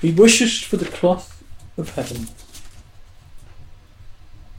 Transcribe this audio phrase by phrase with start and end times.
[0.00, 1.42] He wishes for the cloth
[1.76, 2.28] of heaven.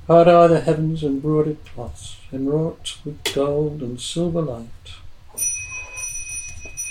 [0.08, 4.67] Hard are the heavens embroidered cloths, enwrought with gold and silver light.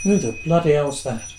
[0.02, 1.32] Who the bloody hell's that?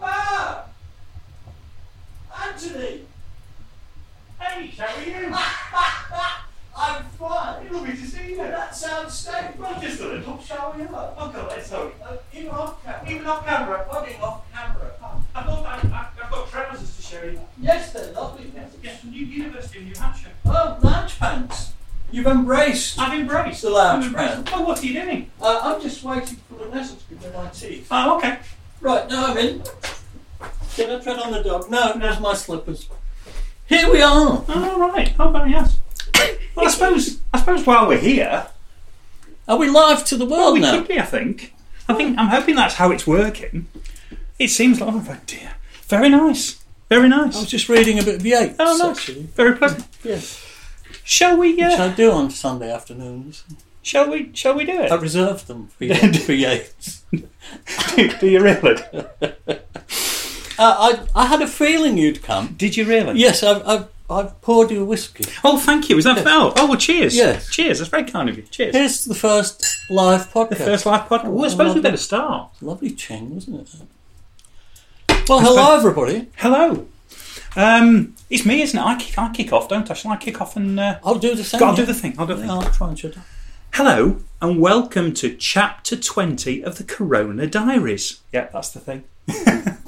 [0.00, 0.66] Ah!
[2.44, 3.06] Anthony!
[4.38, 5.34] Hey, how are you?
[6.76, 7.72] I'm fine.
[7.72, 8.36] Lovely to see you.
[8.36, 9.56] That sounds safe.
[9.56, 10.82] Well, just a little, shall we?
[10.84, 11.94] Oh, God, let's hope.
[12.04, 13.10] Uh, even off camera.
[13.10, 13.86] Even off camera.
[13.88, 14.90] Putting off camera.
[15.00, 17.40] Oh, I thought I, I, I've got trousers to show you.
[17.60, 18.50] Yes, they're lovely.
[18.54, 20.30] Yes, yes, from New University of New Hampshire.
[20.44, 21.72] Oh, lounge pants.
[22.10, 22.98] You've embraced.
[22.98, 23.62] I've embraced.
[23.62, 24.34] The lounge I've embraced.
[24.34, 24.50] pants.
[24.52, 25.30] Oh, what are you doing?
[25.40, 27.86] Uh, I'm just waiting for Vanessa to give me my teeth.
[27.90, 28.38] Oh, okay.
[28.80, 29.62] Right, now I'm in.
[30.76, 31.70] Did I tread on the dog?
[31.70, 32.88] No, there's my slippers.
[33.66, 34.44] Here we are.
[34.48, 35.14] Oh, right.
[35.18, 35.78] Oh, yes.
[36.54, 38.46] Well, I suppose, I suppose while we're here,
[39.46, 40.78] Are we live to the Well, world we now?
[40.78, 41.54] could be, I think.
[41.88, 43.66] I think I'm hoping that's how it's working.
[44.38, 45.52] It seems like oh dear.
[45.86, 46.62] Very nice.
[46.88, 47.36] Very nice.
[47.36, 48.98] I was just reading a bit of Yeats, Oh nice.
[48.98, 49.22] actually.
[49.22, 49.86] Very pleasant.
[50.02, 50.40] Yes.
[51.04, 53.44] Shall we Which uh, I do on Sunday afternoons.
[53.82, 54.90] shall we shall we do it?
[54.90, 57.02] I reserve them for, for Yeats.
[57.12, 57.28] do,
[58.20, 58.82] do you really?
[60.58, 62.54] Uh, I, I had a feeling you'd come.
[62.56, 63.18] Did you really?
[63.18, 65.24] Yes, I've, I've, I've poured you a whiskey.
[65.42, 65.98] Oh thank you.
[65.98, 67.16] Is that oh, oh well cheers.
[67.16, 67.50] Yes.
[67.50, 68.42] Cheers, that's very kind of you.
[68.42, 68.74] Cheers.
[68.74, 70.48] Here's the first live podcast.
[70.50, 71.24] the first live podcast.
[71.24, 72.50] Well, I suppose we better start.
[72.60, 73.60] Lovely ching, wasn't
[75.08, 75.18] it?
[75.28, 76.28] Well, hello, everybody.
[76.36, 76.86] Hello.
[77.56, 78.82] Um, it's me, isn't it?
[78.84, 79.94] I kick, I kick off, don't I?
[79.94, 81.62] Shall I kick off and uh, I'll do the same.
[81.62, 82.14] I'll do the thing.
[82.18, 82.50] I'll do the thing.
[82.50, 83.24] I'll try and shut up.
[83.72, 88.20] Hello, and welcome to chapter 20 of the Corona Diaries.
[88.32, 89.04] Yeah, that's the thing.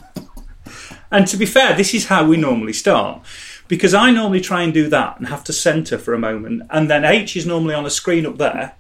[1.16, 3.20] and to be fair, this is how we normally start.
[3.68, 6.88] Because I normally try and do that and have to centre for a moment, and
[6.88, 8.74] then H is normally on a screen up there,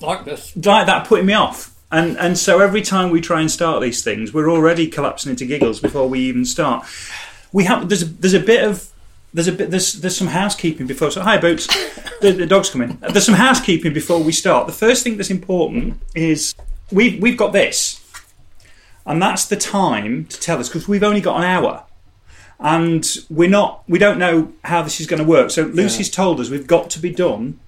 [0.00, 0.56] Like this.
[0.56, 1.74] like that, putting me off.
[1.92, 5.44] And, and so every time we try and start these things, we're already collapsing into
[5.44, 6.86] giggles before we even start.
[7.52, 8.88] We have there's a, there's a bit of
[9.32, 11.10] there's a bit there's there's some housekeeping before.
[11.10, 11.66] So hi, boots.
[12.20, 12.98] the, the dog's coming.
[13.00, 14.66] There's some housekeeping before we start.
[14.66, 16.54] The first thing that's important is
[16.90, 18.00] we've we've got this,
[19.06, 21.84] and that's the time to tell us because we've only got an hour,
[22.60, 25.50] and we're not we don't know how this is going to work.
[25.50, 27.58] So Lucy's told us we've got to be done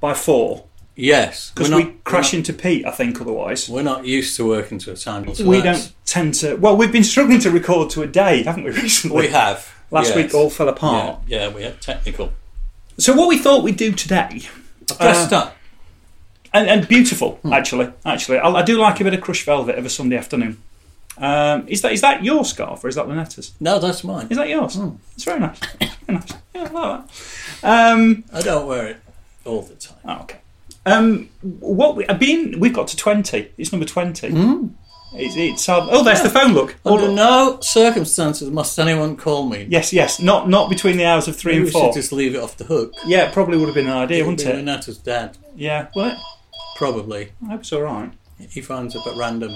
[0.00, 0.64] by four
[0.98, 1.50] Yes.
[1.54, 2.86] because we not- crash into Pete.
[2.86, 3.68] I think otherwise.
[3.68, 5.34] We're not used to working to a time.
[5.34, 6.54] so we don't tend to.
[6.56, 8.70] Well, we've been struggling to record to a day, haven't we?
[8.70, 9.72] Recently, We have.
[9.90, 10.16] Last yes.
[10.16, 11.20] week all fell apart.
[11.26, 12.32] Yeah, yeah, we had technical.
[12.98, 14.40] So what we thought we'd do today,
[14.98, 15.56] Dressed Uh, up.
[16.54, 17.52] and, and beautiful Hmm.
[17.52, 20.56] actually, actually, I, I do like a bit of crushed velvet of a Sunday afternoon.
[21.18, 23.54] Um, is that is that your scarf or is that Lunetta's?
[23.60, 24.26] No, that's mine.
[24.30, 24.74] Is that yours?
[24.76, 24.90] Hmm.
[25.14, 25.58] It's very nice.
[26.06, 26.32] very nice.
[26.54, 27.06] Yeah, I like
[27.62, 27.92] that.
[27.92, 28.96] Um, I don't wear it
[29.44, 29.98] all the time.
[30.04, 30.38] oh, okay.
[30.84, 32.60] Um, what we, I've been?
[32.60, 33.50] We've got to twenty.
[33.56, 34.30] It's number twenty.
[34.30, 34.68] Hmm.
[35.14, 36.52] It's, it's um, oh, there's the phone.
[36.52, 36.76] Look.
[36.84, 39.66] Under no circumstances must anyone call me.
[39.70, 40.20] Yes, yes.
[40.20, 41.84] Not not between the hours of three Maybe and we four.
[41.92, 42.92] should just leave it off the hook.
[43.06, 44.56] Yeah, it probably would have been an idea, It'll wouldn't it?
[44.64, 45.38] Renatta's dad.
[45.56, 45.88] Yeah.
[45.96, 46.20] Well,
[46.76, 47.32] Probably.
[47.42, 48.12] I hope it's all right.
[48.50, 49.52] He finds up at random.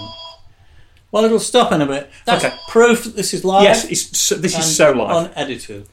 [1.11, 2.09] Well, it'll stop in a bit.
[2.25, 2.55] That's Okay.
[2.69, 3.63] proof that this is live.
[3.63, 5.31] Yes, it's so, this is so live.
[5.35, 5.87] Unedited.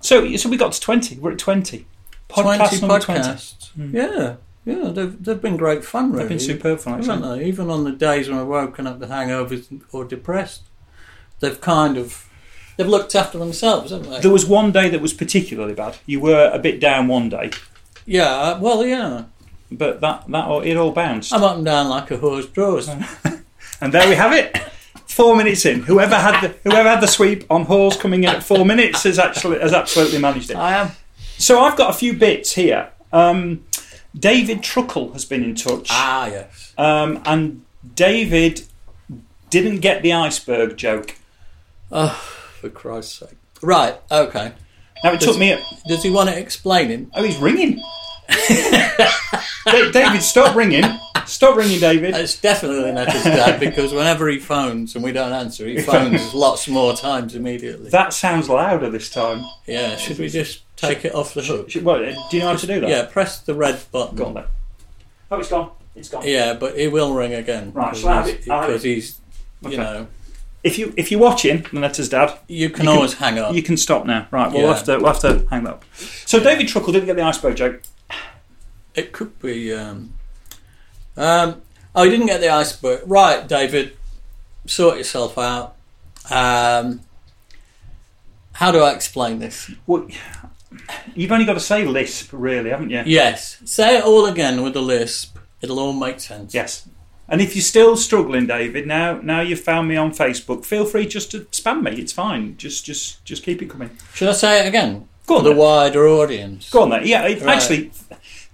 [0.00, 1.16] So so we got to twenty.
[1.16, 1.86] We're at twenty.
[2.28, 2.80] 20 Podcast twenty.
[2.80, 2.90] Hmm.
[2.90, 3.70] podcasts.
[3.92, 4.34] Yeah,
[4.66, 6.20] yeah, they've, they've been great fun, really.
[6.24, 6.94] They've been superb fun.
[7.02, 7.38] haven't Actually.
[7.38, 7.44] they?
[7.46, 10.62] Even on the days when I've woken up with hangovers or depressed,
[11.40, 12.28] they've kind of
[12.76, 14.20] they've looked after themselves, haven't they?
[14.20, 15.96] There was one day that was particularly bad.
[16.04, 17.50] You were a bit down one day,
[18.04, 19.24] yeah, well, yeah.
[19.72, 21.32] but that that all, it all bounced.
[21.32, 22.90] I'm up and down like a horse drawers.
[23.80, 24.56] And there we have it.
[25.06, 25.80] Four minutes in.
[25.82, 29.18] Whoever had the whoever had the sweep on Hawes coming in at four minutes has
[29.18, 30.56] actually has absolutely managed it.
[30.56, 30.90] I am.
[31.38, 32.90] So I've got a few bits here.
[33.12, 33.64] Um,
[34.16, 35.88] David Truckle has been in touch.
[35.90, 36.72] Ah, yes.
[36.76, 38.62] Um, and David
[39.50, 41.16] didn't get the iceberg joke.
[41.90, 42.10] Oh,
[42.60, 43.36] for Christ's sake.
[43.62, 44.52] Right, okay.
[45.02, 45.52] Now it took me.
[45.52, 47.10] A, Does he want to explain it explaining?
[47.14, 47.82] oh, he's ringing.
[48.28, 50.84] Da- David, stop ringing!
[51.26, 52.14] Stop ringing, David.
[52.14, 56.32] It's definitely not his dad because whenever he phones and we don't answer, he phones
[56.32, 57.90] lots more times immediately.
[57.90, 59.44] That sounds louder this time.
[59.66, 61.70] Yeah, should we just take it off the hook?
[61.70, 62.88] Should- Well, do you know how to do that?
[62.88, 64.16] Yeah, press the red button.
[64.16, 64.44] Go on then.
[65.30, 65.70] Oh, it's gone.
[65.94, 66.22] It's gone.
[66.26, 67.72] Yeah, but it will ring again.
[67.74, 69.20] Right, because shall I have he's- Because he's,
[69.62, 69.76] you Okay.
[69.76, 70.06] know,
[70.64, 73.54] If you if you're watching, Lunetta's dad, you can You can- always hang up.
[73.54, 74.26] you can stop now.
[74.30, 74.74] Right, we'll Yeah.
[74.74, 75.84] have to we'll have to hang up.
[76.26, 77.82] So David Truckle didn't get the iceberg joke.
[78.98, 79.72] It could be.
[79.72, 80.14] Um,
[81.16, 81.62] um,
[81.94, 83.02] oh, you didn't get the iceberg.
[83.06, 83.96] Right, David,
[84.66, 85.76] sort yourself out.
[86.30, 87.00] Um,
[88.52, 89.70] how do I explain this?
[89.86, 90.08] Well,
[91.14, 93.02] You've only got to say lisp, really, haven't you?
[93.06, 93.60] Yes.
[93.64, 95.38] Say it all again with a lisp.
[95.62, 96.52] It'll all make sense.
[96.54, 96.86] Yes.
[97.28, 101.06] And if you're still struggling, David, now now you've found me on Facebook, feel free
[101.06, 101.92] just to spam me.
[102.00, 102.56] It's fine.
[102.56, 103.90] Just just just keep it coming.
[104.14, 105.08] Should I say it again?
[105.26, 106.70] Go on For the wider audience.
[106.70, 107.06] Go on then.
[107.06, 107.56] Yeah, it, Right.
[107.56, 107.90] actually,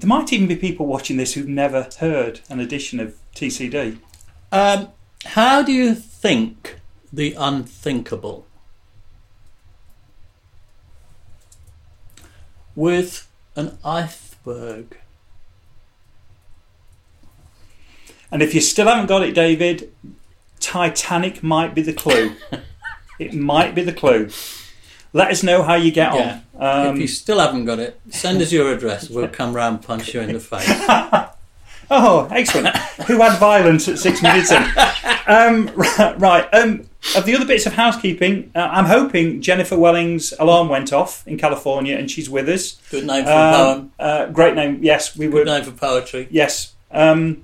[0.04, 3.96] there might even be people watching this who've never heard an edition of TCD.
[4.52, 4.88] Um,
[5.24, 6.76] how do you think
[7.10, 8.46] the unthinkable?
[12.76, 14.98] With an iceberg.
[18.30, 19.90] And if you still haven't got it, David,
[20.60, 22.36] Titanic might be the clue.
[23.18, 24.28] it might be the clue.
[25.14, 26.40] Let us know how you get Yeah.
[26.58, 26.88] on.
[26.88, 29.08] Um, if you still haven't got it, send us your address.
[29.08, 30.68] We'll come round and punch you in the face.
[31.90, 32.74] Oh, excellent.
[33.06, 34.62] Who had violence at six minutes in?
[35.26, 35.70] Um,
[36.18, 36.48] right.
[36.54, 41.22] Um, of the other bits of housekeeping, uh, I'm hoping Jennifer Welling's alarm went off
[41.28, 42.80] in California and she's with us.
[42.90, 43.92] Good name for a Um, poem.
[43.98, 44.78] uh, great name.
[44.80, 45.46] Yes, we Good would.
[45.46, 46.26] name for poetry.
[46.30, 46.72] Yes.
[46.90, 47.42] Um,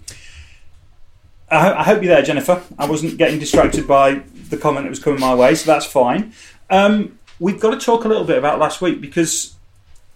[1.50, 2.62] I, ho- I hope you're there, Jennifer.
[2.78, 6.32] I wasn't getting distracted by the comment that was coming my way, so that's fine.
[6.70, 9.54] Um, we've got to talk a little bit about last week because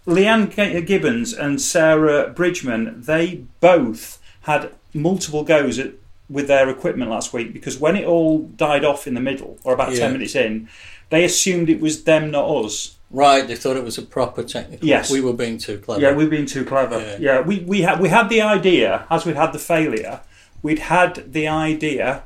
[0.07, 5.93] Leanne Gibbons and Sarah Bridgman, they both had multiple goes at,
[6.29, 9.73] with their equipment last week because when it all died off in the middle, or
[9.75, 10.01] about Yeah.
[10.01, 10.69] 10 minutes in,
[11.11, 12.97] they assumed it was them, not us.
[13.11, 14.87] Right, they thought it was a proper technical.
[14.87, 15.11] Yes.
[15.11, 16.03] We were being too clever.
[16.03, 16.99] Yeah, we've been too clever.
[16.99, 17.17] Yeah.
[17.21, 20.21] Yeah, we, we, had, we had the idea, as we'd had the failure,
[20.63, 22.25] we'd had the idea.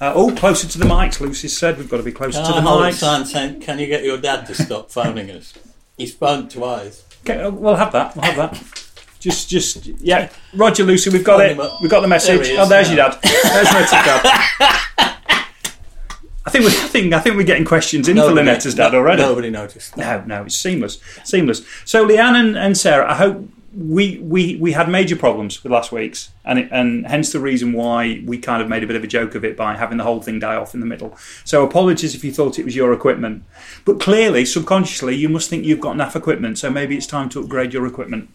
[0.00, 1.76] Uh, oh, closer to the mics, Lucy said.
[1.76, 2.94] We've got to be closer Can to I the mics.
[2.94, 5.52] sign saying, can you get your dad to stop phoning us?
[5.98, 7.04] He's phoned twice.
[7.22, 8.16] Okay, uh, we'll have that.
[8.16, 8.84] We'll have that.
[9.18, 10.30] Just, just, yeah.
[10.54, 11.72] Roger, Lucy, we've got Phone it.
[11.82, 12.48] We've got the message.
[12.48, 12.94] There oh, there's now.
[12.96, 13.18] your dad.
[13.22, 14.86] There's Lynette's dad.
[16.46, 18.98] I think, we, I think, I think we're getting questions in for Lynette's dad no-
[19.00, 19.20] already.
[19.20, 19.98] Nobody noticed.
[19.98, 21.62] No, no, it's seamless, seamless.
[21.84, 25.92] So Leanne and, and Sarah, I hope we, we we had major problems with last
[25.92, 29.04] week's, and it, and hence the reason why we kind of made a bit of
[29.04, 31.16] a joke of it by having the whole thing die off in the middle.
[31.44, 33.44] So apologies if you thought it was your equipment,
[33.84, 36.58] but clearly, subconsciously, you must think you've got enough equipment.
[36.58, 38.30] So maybe it's time to upgrade your equipment.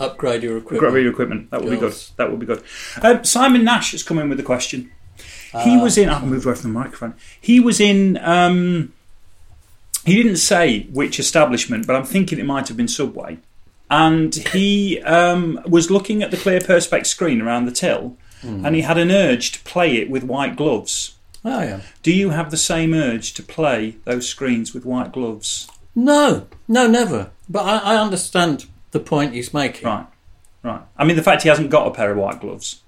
[0.00, 0.84] Upgrade your equipment.
[0.86, 1.50] Upgrade your equipment.
[1.50, 1.94] That would be good.
[2.16, 2.62] That would be good.
[3.02, 4.90] Uh, Simon Nash has come in with a question.
[5.64, 5.82] He Ah.
[5.82, 6.08] was in.
[6.08, 7.14] I've moved away from the microphone.
[7.40, 8.18] He was in.
[8.18, 8.92] Um,
[10.04, 13.38] he didn't say which establishment, but I'm thinking it might have been Subway.
[13.90, 18.64] And he um, was looking at the clear perspex screen around the till, Hmm.
[18.64, 21.16] and he had an urge to play it with white gloves.
[21.44, 21.80] Oh, yeah.
[22.04, 25.68] Do you have the same urge to play those screens with white gloves?
[25.94, 27.30] No, no, never.
[27.48, 29.86] But I, I understand the point he's making.
[29.88, 30.06] Right,
[30.62, 30.82] right.
[30.96, 32.82] I mean, the fact he hasn't got a pair of white gloves.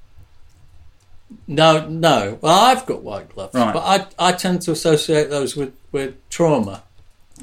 [1.47, 2.39] No, no.
[2.41, 3.73] Well, I've got white gloves, Right.
[3.75, 6.83] but I, I tend to associate those with, with trauma.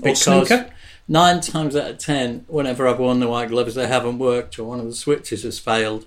[0.02, 0.70] Or snooker?
[1.08, 4.66] Nine times out of ten, whenever I've worn the white gloves, they haven't worked or
[4.66, 6.06] one of the switches has failed.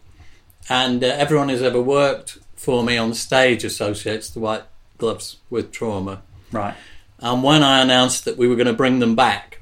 [0.68, 4.64] And uh, everyone who's ever worked for me on stage associates the white
[4.98, 6.22] gloves with trauma.
[6.52, 6.74] Right.
[7.18, 9.60] And when I announced that we were going to bring them back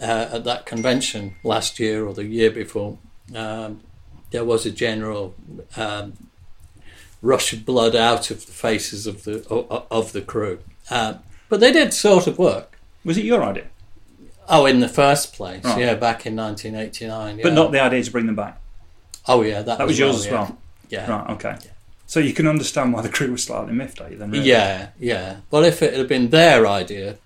[0.00, 2.98] uh, at that convention last year or the year before,
[3.34, 3.80] um,
[4.30, 5.34] there was a general
[5.76, 6.14] um,
[7.22, 9.46] rush of blood out of the faces of the
[9.90, 10.60] of, the crew.
[10.90, 11.14] Uh,
[11.48, 12.78] but they did sort of work.
[13.04, 13.68] Was it your idea?
[14.48, 15.78] Oh, in the first place, Right.
[15.78, 17.40] yeah, back in 1989.
[17.42, 18.58] But not the idea to bring them back.
[19.26, 20.32] Oh, yeah, that, That was yours as yeah.
[20.32, 20.58] well.
[20.88, 21.10] Yeah.
[21.10, 21.56] Right, okay.
[22.06, 24.46] So you can understand why the crew was slightly miffed at you then, really?
[24.48, 25.36] Yeah, yeah.
[25.50, 27.16] Well, if it had been their idea,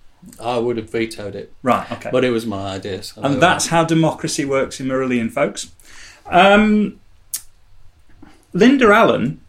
[0.41, 1.53] I would have vetoed it.
[1.63, 2.11] Right, okay.
[2.11, 3.05] But it was my idea.
[3.05, 5.71] So and that's how democracy works in Marillion, folks.
[6.27, 6.99] Um,
[8.53, 9.41] Linda Allen.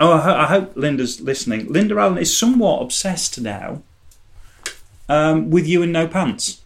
[0.00, 1.72] Oh, I, ho- I hope Linda's listening.
[1.72, 3.82] Linda Allen is somewhat obsessed now
[5.08, 6.60] um, with you in no pants.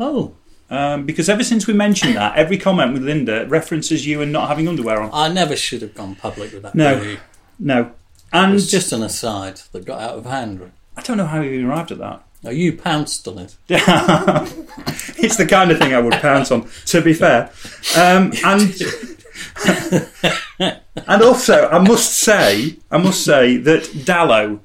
[0.00, 0.34] Oh,
[0.70, 4.48] Um, because ever since we mentioned that, every comment with Linda references you and not
[4.48, 5.10] having underwear on.
[5.12, 6.74] I never should have gone public with that.
[6.74, 6.98] No.
[6.98, 7.18] really.
[7.58, 7.92] No.
[8.32, 10.70] And just an aside that got out of hand.
[10.96, 12.22] I don't know how you arrived at that.
[12.42, 13.56] No, you pounced on it.
[13.68, 17.50] it's the kind of thing I would pounce on, to be fair.
[17.96, 18.74] Um, and
[21.06, 24.60] and also, I must say, I must say that Dallo,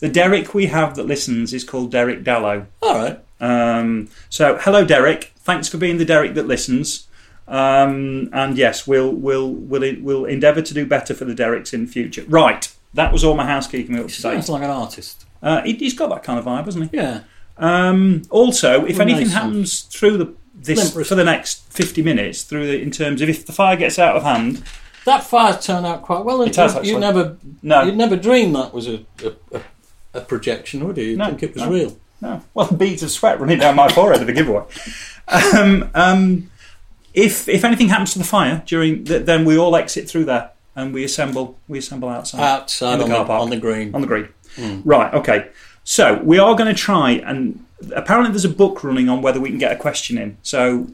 [0.00, 2.66] the Derek we have that listens, is called Derek Dallo.
[2.82, 3.20] All right.
[3.40, 5.32] Um, so, hello, Derek.
[5.36, 7.08] Thanks for being the Derek that listens.
[7.48, 11.86] Um, and yes, we'll we'll we'll we'll endeavour to do better for the Dereks in
[11.88, 12.24] future.
[12.28, 15.24] Right, that was all my housekeeping up to sounds like an artist.
[15.42, 16.96] Uh, he, he's got that kind of vibe, hasn't he?
[16.96, 17.22] Yeah.
[17.56, 22.66] Um, also, if anything happens through the this Limp for the next fifty minutes, through
[22.66, 24.62] the, in terms of if the fire gets out of hand,
[25.06, 26.42] That fire turned out quite well.
[26.42, 26.92] It has, you, actually.
[26.92, 29.04] you never, no, you'd never dream that was a,
[29.52, 29.60] a,
[30.14, 31.04] a, projection, would you?
[31.04, 31.70] You'd No, think it was no.
[31.70, 31.98] real.
[32.20, 32.42] No.
[32.54, 34.64] Well, beads of sweat running down my forehead at the giveaway.
[35.28, 36.50] Um, um,
[37.14, 40.50] if if anything happens to the fire during, th- then we all exit through there
[40.76, 41.58] and we assemble.
[41.68, 43.42] We assemble outside Outside the on, car the, park.
[43.42, 43.94] on the green.
[43.94, 44.28] on the green.
[44.84, 45.12] Right.
[45.14, 45.48] Okay.
[45.84, 49.48] So we are going to try, and apparently there's a book running on whether we
[49.48, 50.36] can get a question in.
[50.42, 50.88] So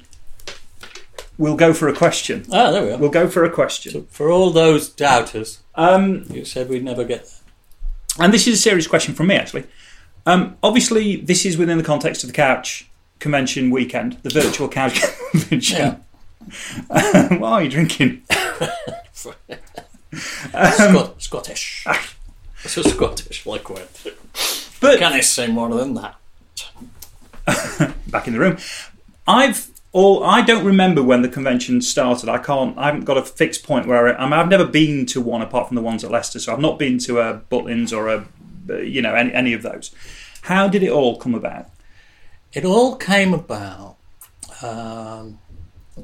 [1.38, 2.45] we'll go for a question.
[2.52, 2.99] Ah, there we are.
[2.99, 3.92] We'll go for a question.
[3.92, 8.25] So for all those doubters, Um, you said we'd never get there.
[8.25, 9.64] and this is a serious question from me, actually.
[10.26, 12.88] Um, obviously, this is within the context of the Couch
[13.21, 16.04] Convention weekend, the virtual Couch Convention.
[16.88, 18.23] what are you drinking?
[19.12, 19.37] Scot-
[21.23, 21.87] Scottish.
[22.64, 23.87] It's a Scottish liquid.
[24.80, 26.16] But Can I say more than that?
[28.09, 28.56] back in the room.
[29.28, 32.28] I've all I don't remember when the convention started.
[32.28, 32.76] I can't.
[32.76, 35.42] I haven't got a fixed point where I, I mean, I've never been to one
[35.42, 36.40] apart from the ones at Leicester.
[36.40, 38.26] So I've not been to a Butlins or a
[38.68, 39.90] you know any, any of those.
[40.42, 41.66] How did it all come about?
[42.52, 43.96] It all came about
[44.62, 45.38] um,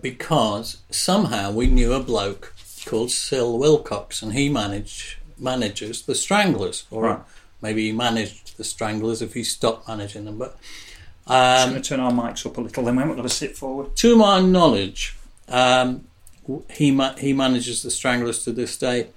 [0.01, 2.55] because somehow we knew a bloke
[2.85, 7.21] called Sil Wilcox, and he managed manages the Stranglers, or Right.
[7.61, 10.39] maybe he managed the Stranglers if he stopped managing them.
[10.39, 10.57] But
[11.27, 12.85] I'm um, going to turn our mics up a little.
[12.85, 13.97] Then we haven't got to sit forward.
[13.97, 15.17] to my knowledge,
[15.49, 16.05] um,
[16.71, 19.09] he ma- he manages the Stranglers to this day,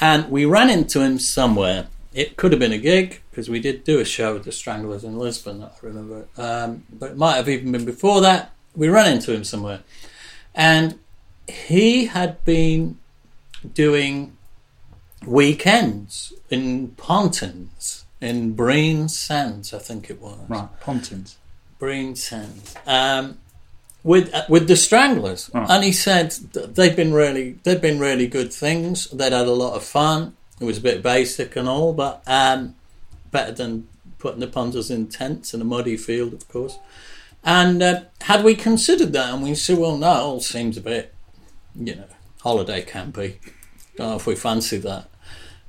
[0.00, 1.88] and we ran into him somewhere.
[2.16, 5.04] It could have been a gig because we did do a show with the Stranglers
[5.04, 5.62] in Lisbon.
[5.62, 8.52] I remember, um, but it might have even been before that.
[8.74, 9.80] We ran into him somewhere,
[10.54, 10.98] and
[11.46, 12.98] he had been
[13.74, 14.36] doing
[15.26, 20.38] weekends in Pontins in Brean Sands, I think it was.
[20.48, 21.36] Right, Pontins.
[21.80, 23.38] Brean Sands, um,
[24.02, 25.66] with uh, with the Stranglers, Oh.
[25.68, 29.08] and he said they've been really they've been really good things.
[29.10, 30.35] They'd had a lot of fun.
[30.60, 32.74] It was a bit basic and all, but um,
[33.30, 36.78] better than putting the punters in tents in a muddy field, of course.
[37.44, 40.80] And uh, had we considered that, and we said, well, no, it all seems a
[40.80, 41.14] bit,
[41.74, 42.08] you know,
[42.42, 43.36] holiday campy.
[43.96, 45.08] Don't know if we fancy that.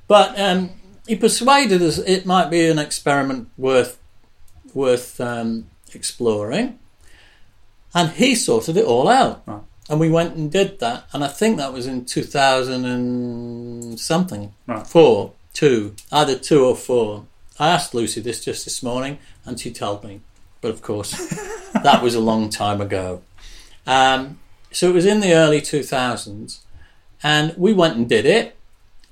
[0.06, 0.70] But um,
[1.06, 3.98] he persuaded us it might be an experiment worth
[4.74, 6.78] worth um, exploring,
[7.94, 9.42] and he sorted it all out.
[9.46, 9.62] Right.
[9.88, 13.98] And we went and did that, and I think that was in two thousand and
[13.98, 14.86] something, Right.
[14.86, 17.24] four, two, either two or four.
[17.58, 20.20] I asked Lucy this just this morning, and she told me,
[20.60, 21.12] but of course,
[21.82, 23.22] that was a long time ago.
[23.86, 24.38] Um,
[24.70, 26.60] so it was in the early two thousands,
[27.22, 28.56] and we went and did it,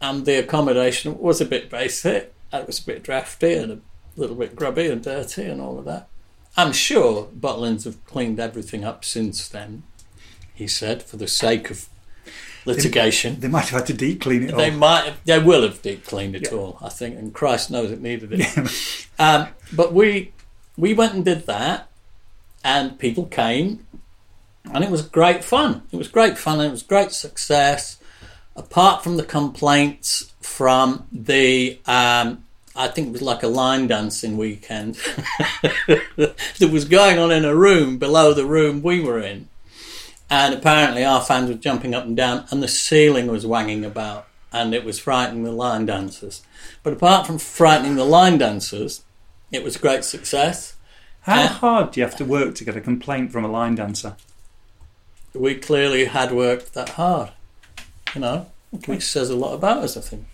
[0.01, 2.35] and the accommodation was a bit basic.
[2.53, 3.79] It was a bit drafty and a
[4.21, 6.09] little bit grubby and dirty and all of that.
[6.57, 9.83] I'm sure Butlins have cleaned everything up since then,
[10.57, 11.89] he said, for the sake of
[12.65, 13.39] litigation.
[13.39, 14.77] They might have had to deep clean it They all.
[14.77, 16.59] might, have, they will have deep cleaned it Yeah.
[16.59, 19.07] all, I think, and Christ knows it needed it.
[19.19, 20.33] um, but we
[20.77, 21.89] we went and did that,
[22.65, 23.87] and people came,
[24.65, 25.83] and it was great fun.
[25.93, 27.99] It was great fun, and it was great success.
[28.57, 32.45] Apart from the complaints from the, um,
[32.75, 34.95] I think it was like a line dancing weekend
[35.87, 39.49] that was going on in a room below the room we were in.
[40.29, 44.27] And apparently our fans were jumping up and down, and the ceiling was wanging about,
[44.53, 46.43] and it was frightening the line dancers.
[46.83, 49.05] But apart from frightening the line dancers,
[49.53, 50.75] it was a great success.
[51.23, 53.77] How Uh, hard do you have to work to get a complaint from a line
[53.77, 54.17] dancer?
[55.33, 57.31] We clearly had worked that hard,
[58.15, 58.47] you know,
[58.87, 60.27] which says a lot about us, I think.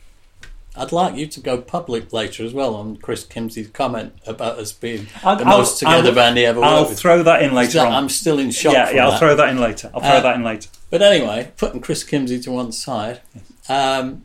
[0.74, 4.72] I'd like you to go public later as well on Chris Kimsey's comment about us
[4.72, 6.66] being I'll- the I'll- most together I'll- band he ever was.
[6.66, 6.98] I'll worked with.
[6.98, 7.80] throw that in later.
[7.80, 8.72] I'm still in shock.
[8.72, 9.18] yeah, yeah, I'll that.
[9.18, 9.90] throw that in later.
[9.94, 10.70] I'll throw Uh, that in later.
[10.90, 13.20] But anyway, putting Chris Kimsey to one side,
[13.68, 14.24] um,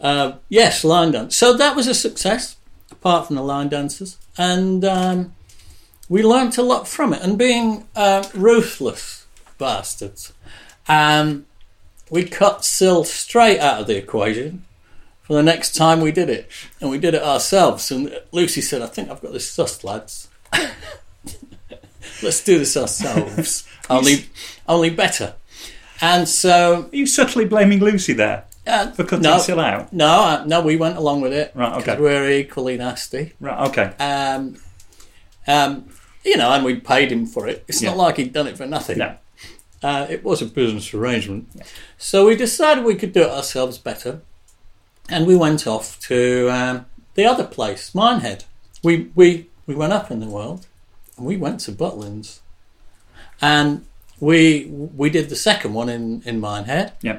[0.00, 1.36] uh, yes, line dance.
[1.36, 2.56] So that was a success,
[2.90, 5.34] apart from the line dancers, and um,
[6.08, 7.22] we learnt a lot from it.
[7.22, 9.26] And being uh, ruthless
[9.58, 10.32] bastards,
[10.88, 11.46] um,
[12.10, 14.64] we cut Sil straight out of the equation
[15.24, 16.50] for the next time we did it,
[16.80, 17.90] and we did it ourselves.
[17.90, 20.28] And Lucy said, "I think I've got this sussed, lads."
[22.22, 23.66] Let's do this ourselves.
[23.90, 24.26] only,
[24.68, 25.34] only better.
[26.00, 29.92] And so, Are you subtly blaming Lucy there uh, for cutting no, Sil out?
[29.92, 31.52] no, uh, no, we went along with it.
[31.54, 32.00] Right, okay.
[32.00, 33.32] We're equally nasty.
[33.40, 33.94] Right, okay.
[33.98, 34.56] Um,
[35.46, 35.88] um,
[36.24, 37.64] you know, and we paid him for it.
[37.68, 38.98] It's not like he'd done it for nothing.
[38.98, 39.16] No.
[39.82, 41.48] Uh, it was a business arrangement.
[41.98, 44.22] So we decided we could do it ourselves better.
[45.08, 48.44] And we went off to um, the other place, Minehead.
[48.82, 50.66] We, we, we went up in the world
[51.16, 52.40] and we went to Butlins.
[53.40, 53.84] And
[54.20, 57.18] we we did the second one in, in Minehead Yeah.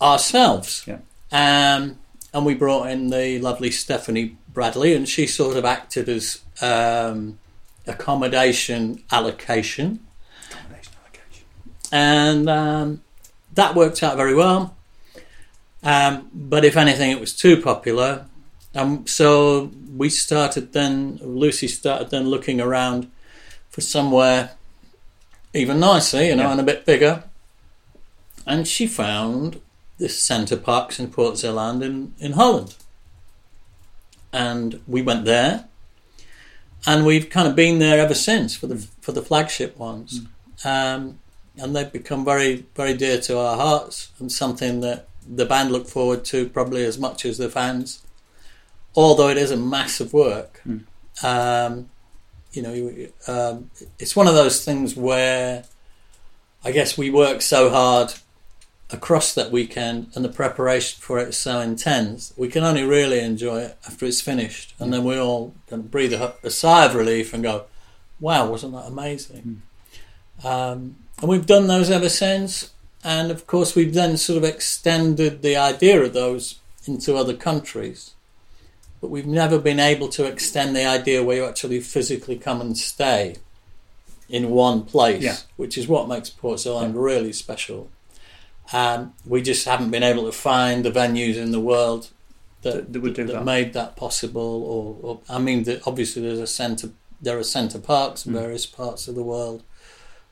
[0.00, 0.84] ourselves.
[0.86, 0.98] Yeah.
[1.32, 1.98] Um,
[2.34, 7.38] and we brought in the lovely Stephanie Bradley, and she sort of acted as um,
[7.86, 10.00] accommodation allocation,
[10.50, 11.44] Combination allocation.
[11.92, 13.02] and um,
[13.54, 14.75] that worked out very well.
[15.86, 18.26] Um, but if anything, it was too popular,
[18.74, 21.18] um, so we started then.
[21.22, 23.08] Lucy started then looking around
[23.70, 24.50] for somewhere
[25.54, 26.52] even nicer, you know, Yeah.
[26.52, 27.24] and a bit bigger.
[28.46, 29.60] And she found
[29.98, 32.74] this Center Parcs in Port Zeeland in, in Holland.
[34.32, 35.66] And we went there,
[36.84, 40.22] and we've kind of been there ever since for the for the flagship ones.
[40.64, 41.20] Um,
[41.56, 45.88] and they've become very very dear to our hearts, and something that the band look
[45.88, 48.02] forward to probably as much as the fans.
[48.94, 50.84] Although it is a massive work, Mm.
[51.22, 51.90] um,
[52.52, 55.64] you know, um, it's one of those things where
[56.64, 58.14] I guess we work so hard
[58.90, 62.32] across that weekend, and the preparation for it is so intense.
[62.36, 66.12] We can only really enjoy it after it's finished, and then we all of breathe
[66.14, 67.64] a, a sigh of relief and go,
[68.20, 69.62] "Wow, wasn't that amazing?"
[70.44, 72.70] Um, and we've done those ever since.
[73.06, 78.10] And of course, we've then sort of extended the idea of those into other countries.
[79.00, 82.76] But we've never been able to extend the idea where you actually physically come and
[82.76, 83.36] stay
[84.28, 85.36] in one place, Yeah.
[85.56, 87.90] which is what makes Port Zealand really special.
[88.72, 92.08] Um, we just haven't been able to find the venues in the world
[92.62, 93.44] that, That- that that.
[93.44, 94.64] made that possible.
[94.64, 96.90] Or, or I mean, the, obviously, there's a centre.
[97.22, 98.40] There are Center Parcs in Mm.
[98.40, 99.62] various parts of the world,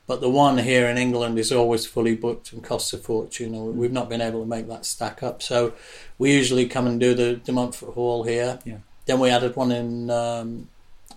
[0.06, 3.54] but the one here in England is always fully booked and costs a fortune.
[3.54, 5.42] and We've not been able to make that stack up.
[5.42, 5.72] So
[6.18, 8.58] we usually come and do the, the Montfort Hall here.
[8.64, 8.78] Yeah.
[9.06, 10.68] Then we added one in um,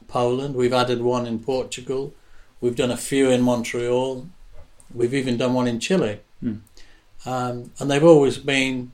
[0.08, 0.56] Poland.
[0.56, 2.14] We've added one in Portugal.
[2.62, 4.28] We've done a few in Montreal.
[4.94, 6.22] We've even done one in Chile.
[6.42, 6.62] Mm.
[7.26, 8.92] Um, and they've always been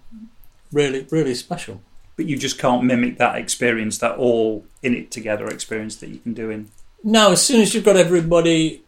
[0.71, 1.81] really, really special.
[2.15, 6.17] But you just can't mimic that experience, that all in it together experience that you
[6.17, 6.69] can do in.
[7.03, 8.82] No, as soon as you've got everybody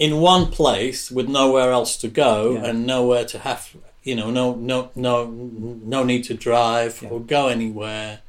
[0.00, 2.64] in one place with nowhere else to go Yeah.
[2.70, 5.26] and nowhere to have, you know, no, no, no,
[5.94, 7.10] no need to drive Yeah.
[7.10, 8.20] or go anywhere,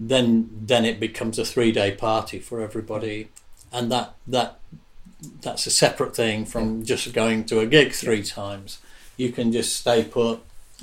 [0.00, 3.28] then then it becomes a three day party for everybody,
[3.70, 4.58] and that that
[5.42, 8.78] that's a separate thing from just going to a gig three times.
[9.16, 10.40] You can just stay put,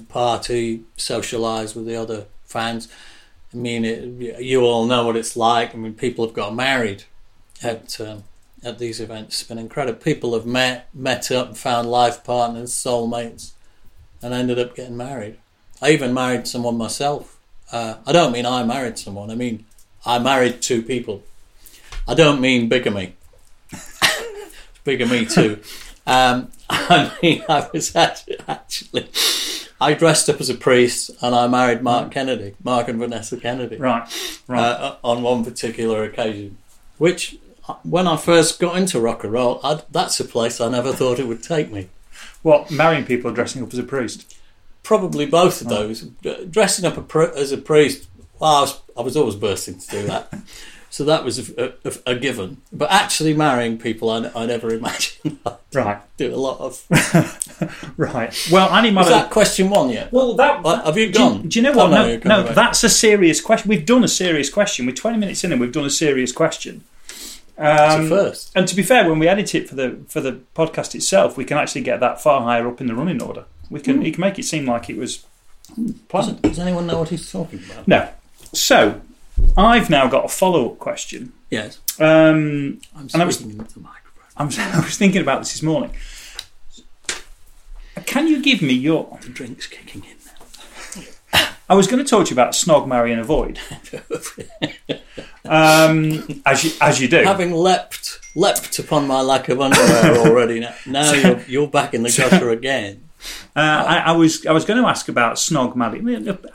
[0.07, 2.87] party, socialise with the other fans.
[3.53, 5.73] I mean, it, you all know what it's like.
[5.73, 7.03] I mean, people have got married
[7.63, 8.23] at um,
[8.63, 9.41] at these events.
[9.41, 9.99] It's been incredible.
[9.99, 13.51] People have met met up, found life partners, soulmates,
[14.21, 15.37] and ended up getting married.
[15.81, 17.37] I even married someone myself.
[17.71, 19.29] Uh, I don't mean I married someone.
[19.31, 19.65] I mean
[20.05, 21.23] I married two people.
[22.07, 23.15] I don't mean bigamy.
[24.83, 25.59] bigamy too.
[26.05, 29.09] Um, I mean I was actually, actually
[29.81, 33.77] I dressed up as a priest and I married Mark Kennedy, Mark and Vanessa Kennedy
[33.77, 34.59] Right, right.
[34.59, 36.57] uh, on one particular occasion,
[36.97, 37.37] which
[37.83, 41.19] when I first got into rock and roll, I'd, that's a place I never thought
[41.19, 41.89] it would take me.
[42.41, 44.35] what, marrying people or dressing up as a priest?
[44.83, 46.01] Probably both of those.
[46.01, 48.07] D- Dressing up a pri- as a priest,
[48.39, 50.33] well, I was, I was always bursting to do that.
[50.89, 52.61] so that was a, a, a given.
[52.71, 56.83] But actually marrying people, I, I never imagined I'd Right, do a lot of.
[57.97, 58.47] right.
[58.51, 60.11] Well, Annie Was that question one yet?
[60.11, 60.65] Well, that.
[60.65, 61.47] Uh, have you do gone?
[61.47, 61.89] Do you know Oh, what?
[61.91, 63.69] no, No, no, that's a serious question.
[63.69, 64.85] We've done a serious question.
[64.87, 66.83] We're 20 minutes in and we've done a serious question.
[67.59, 68.51] Um, first.
[68.55, 71.43] and to be fair, when we edit it for the for the podcast itself, we
[71.45, 73.45] can actually get that far higher up in the running order.
[73.69, 75.25] We can, you can make it seem like it was
[76.07, 76.41] planned.
[76.41, 77.87] Does, does anyone know what he's talking about?
[77.87, 78.09] No.
[78.53, 79.01] So,
[79.55, 81.33] I've now got a follow up question.
[81.51, 81.79] Yes.
[81.99, 83.93] Um, I'm And I was- the microphone.
[84.37, 85.91] I'm, I was thinking about this this morning.
[88.05, 89.17] Can you give me your?
[89.21, 90.17] The drink's kicking in
[91.33, 93.59] I was going to talk to you about snog, marry, and avoid,
[95.45, 97.23] um, as you as you do.
[97.23, 100.59] having leapt leapt upon my lack of underwear already.
[100.61, 103.03] Now, now you're, you're back in the gutter again.
[103.55, 105.99] Uh, I, I was I was going to ask about snog, marry.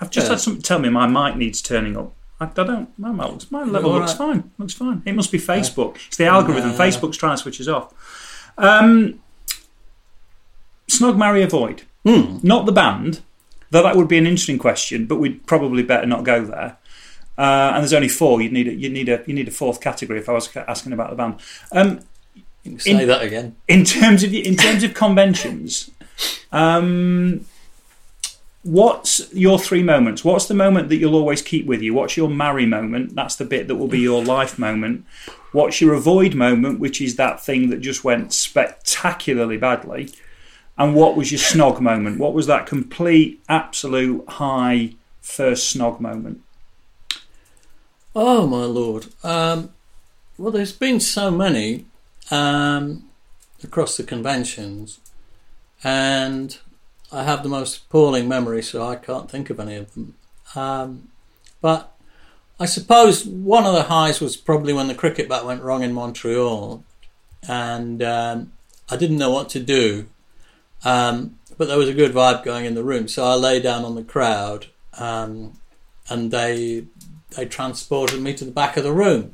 [0.00, 0.30] I've just Yeah.
[0.32, 2.12] had something tell me my mic needs turning up.
[2.40, 2.98] I, I don't.
[2.98, 4.18] My, my, my level looks right?
[4.18, 4.50] fine.
[4.58, 5.02] Looks fine.
[5.06, 5.96] It must be Facebook.
[6.08, 6.70] It's the algorithm.
[6.70, 8.52] Uh, Facebook's trying to switch us off.
[8.58, 9.20] Um,
[10.90, 11.82] snog, marry, avoid.
[12.04, 12.38] Hmm.
[12.42, 13.20] Not the band.
[13.74, 16.76] Though that would be an interesting question, but we'd probably better not go there.
[17.36, 18.40] Uh, and there's only four.
[18.40, 20.92] You'd need a, you'd need a you need a fourth category if I was asking
[20.92, 21.40] about the band.
[21.72, 21.98] Um,
[22.78, 23.56] say In- that again.
[23.66, 25.90] in terms of in terms of conventions,
[26.52, 27.46] um,
[28.62, 30.24] what's your three moments?
[30.24, 31.94] What's the moment that you'll always keep with you?
[31.94, 33.16] What's your marry moment?
[33.16, 35.04] That's the bit that will be your life moment.
[35.50, 40.12] What's your avoid moment, which is that thing that just went spectacularly badly?
[40.76, 42.18] And what was your snog moment?
[42.18, 46.42] What was that complete, absolute high first snog moment?
[48.16, 49.06] Oh my lord!
[49.22, 49.72] Um,
[50.38, 51.86] well, there's been so many
[52.30, 53.04] um,
[53.62, 55.00] across the conventions,
[55.82, 56.58] and
[57.10, 60.14] I have the most appalling memory, so I can't think of any of them.
[60.54, 61.08] Um,
[61.60, 61.92] but
[62.58, 65.92] I suppose one of the highs was probably when the cricket bat went wrong in
[65.92, 66.84] Montreal,
[67.48, 68.52] and um,
[68.88, 70.06] I didn't know what to do.
[70.84, 73.84] Um, but there was a good vibe going in the room, so I lay down
[73.84, 74.66] on the crowd,
[74.98, 75.58] um,
[76.08, 76.86] and they
[77.36, 79.32] they transported me to the back of the room.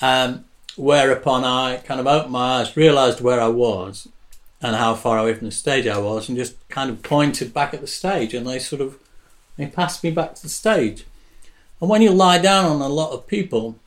[0.00, 0.44] Um,
[0.76, 4.08] whereupon I kind of opened my eyes, realised where I was,
[4.60, 7.72] and how far away from the stage I was, and just kind of pointed back
[7.74, 8.98] at the stage, and they sort of
[9.56, 11.04] they passed me back to the stage.
[11.80, 13.78] And when you lie down on a lot of people,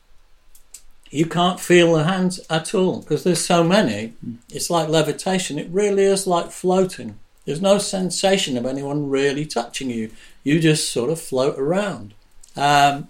[1.10, 4.14] you can't feel the hands at all because there's so many.
[4.48, 5.58] It's like levitation.
[5.58, 7.18] It really is like floating.
[7.44, 10.10] There's no sensation of anyone really touching you.
[10.44, 12.14] You just sort of float around.
[12.56, 13.08] Um,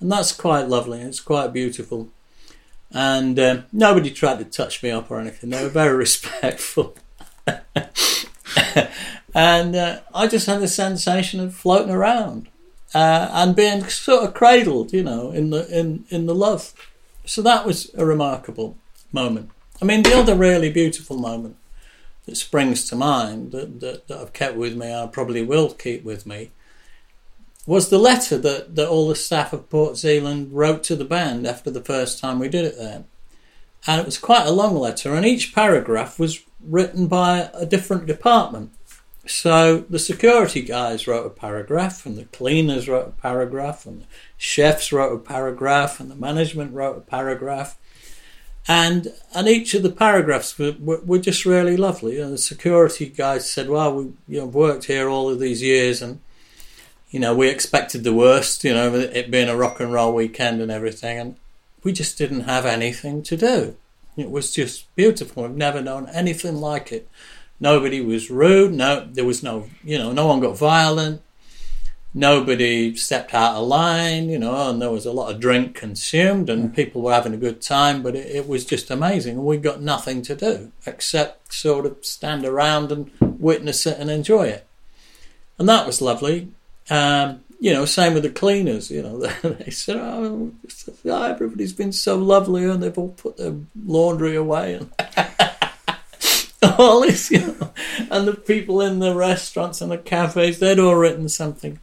[0.00, 1.00] and that's quite lovely.
[1.00, 2.08] It's quite beautiful.
[2.90, 5.50] And um, nobody tried to touch me up or anything.
[5.50, 6.96] They were very respectful.
[9.34, 12.48] and uh, I just had the sensation of floating around
[12.94, 16.72] uh, and being sort of cradled, you know, in the in in the love.
[17.28, 18.78] So that was a remarkable
[19.12, 19.50] moment.
[19.82, 21.56] I mean, the other really beautiful moment
[22.24, 26.04] that springs to mind that, that, that I've kept with me, I probably will keep
[26.04, 26.52] with me,
[27.66, 31.46] was the letter that, that all the staff of Port Zealand wrote to the band
[31.46, 33.04] after the first time we did it there.
[33.86, 38.06] And it was quite a long letter, and each paragraph was written by a different
[38.06, 38.72] department.
[39.28, 44.06] So the security guys wrote a paragraph, and the cleaners wrote a paragraph, and the
[44.38, 47.76] chefs wrote a paragraph, and the management wrote a paragraph.
[48.66, 52.18] And and each of the paragraphs were, were, were just really lovely.
[52.18, 56.00] And the security guys said, "Well, we you know worked here all of these years,
[56.00, 56.20] and
[57.10, 58.64] you know we expected the worst.
[58.64, 61.36] You know it being a rock and roll weekend and everything, and
[61.82, 63.76] we just didn't have anything to do.
[64.16, 65.42] It was just beautiful.
[65.44, 67.08] We've never known anything like it."
[67.60, 68.72] Nobody was rude.
[68.72, 71.22] No, there was no, you know, no one got violent.
[72.14, 76.48] Nobody stepped out of line, you know, and there was a lot of drink consumed
[76.48, 79.36] and people were having a good time, but it, it was just amazing.
[79.36, 84.10] And we got nothing to do except sort of stand around and witness it and
[84.10, 84.66] enjoy it.
[85.58, 86.52] And that was lovely.
[86.88, 88.90] Um, you know, same with the cleaners.
[88.90, 90.52] You know, they said, "Oh,
[91.04, 94.80] everybody's been so lovely, and they've all put their laundry away."
[96.78, 97.72] All this, you know,
[98.10, 101.78] and the people in the restaurants and the cafes, they'd all written something,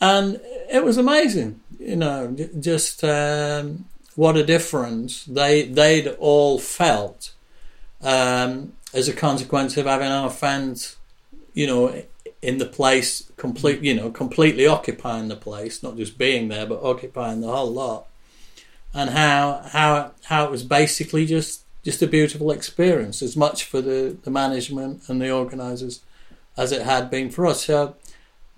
[0.00, 3.84] and it was amazing, you know, just um,
[4.16, 7.32] what a difference they they'd all felt
[8.02, 10.96] um, as a consequence of having our fans,
[11.54, 12.02] you know,
[12.42, 16.82] in the place, complete, you know, completely occupying the place, not just being there, but
[16.82, 18.06] occupying the whole lot,
[18.92, 23.80] and how how how it was basically just just a beautiful experience, as much for
[23.80, 26.00] the, the management and the organisers
[26.56, 27.64] as it had been for us.
[27.64, 27.96] So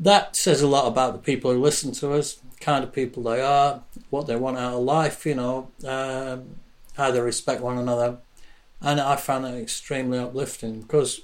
[0.00, 3.40] that says a lot about the people who listen to us, kind of people they
[3.40, 6.56] are, what they want out of life, you know, um,
[6.96, 8.18] how they respect one another.
[8.80, 11.20] And I found it extremely uplifting because,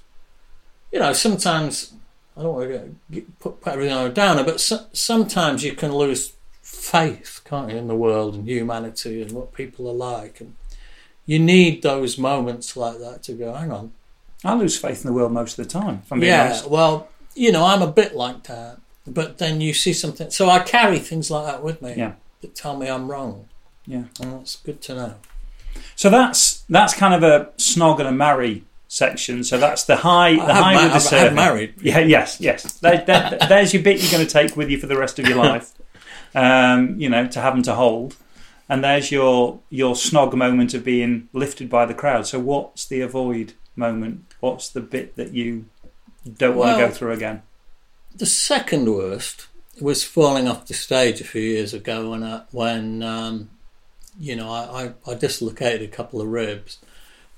[0.93, 1.95] you know, sometimes
[2.37, 5.93] I don't want to put, put everything on a downer, but so, sometimes you can
[5.93, 10.41] lose faith, can't you, in the world and humanity and what people are like.
[10.41, 10.55] And
[11.29, 13.93] you need those moments like that to go, hang on.
[14.45, 16.01] I lose faith in the world most of the time.
[16.05, 16.71] If I'm being yeah, honest.
[16.71, 18.79] well, you know, I'm a bit like that.
[19.07, 20.31] But then you see something.
[20.31, 22.13] So I carry things like that with me Yeah.
[22.41, 23.49] that tell me I'm wrong.
[23.87, 24.05] Yeah.
[24.21, 25.15] And that's good to know.
[25.97, 29.45] So that's that's kind of a snog and a marry section.
[29.45, 31.75] So that's the high, the high ma- with the I've- married.
[31.83, 32.73] Yeah, yes, yes.
[32.81, 35.27] There, there, there's your bit you're going to take with you for the rest of
[35.27, 35.73] your life.
[36.35, 38.15] Um, you know, to have them to hold.
[38.69, 42.27] And there's your your snog moment of being lifted by the crowd.
[42.27, 44.35] So what's the avoid moment?
[44.41, 45.67] What's the bit that you
[46.37, 47.43] don't want to go through again?
[48.15, 49.47] The second worst
[49.81, 53.51] was falling off the stage a few years ago when I, when um,
[54.19, 56.79] you know I, I, I dislocated a couple of ribs.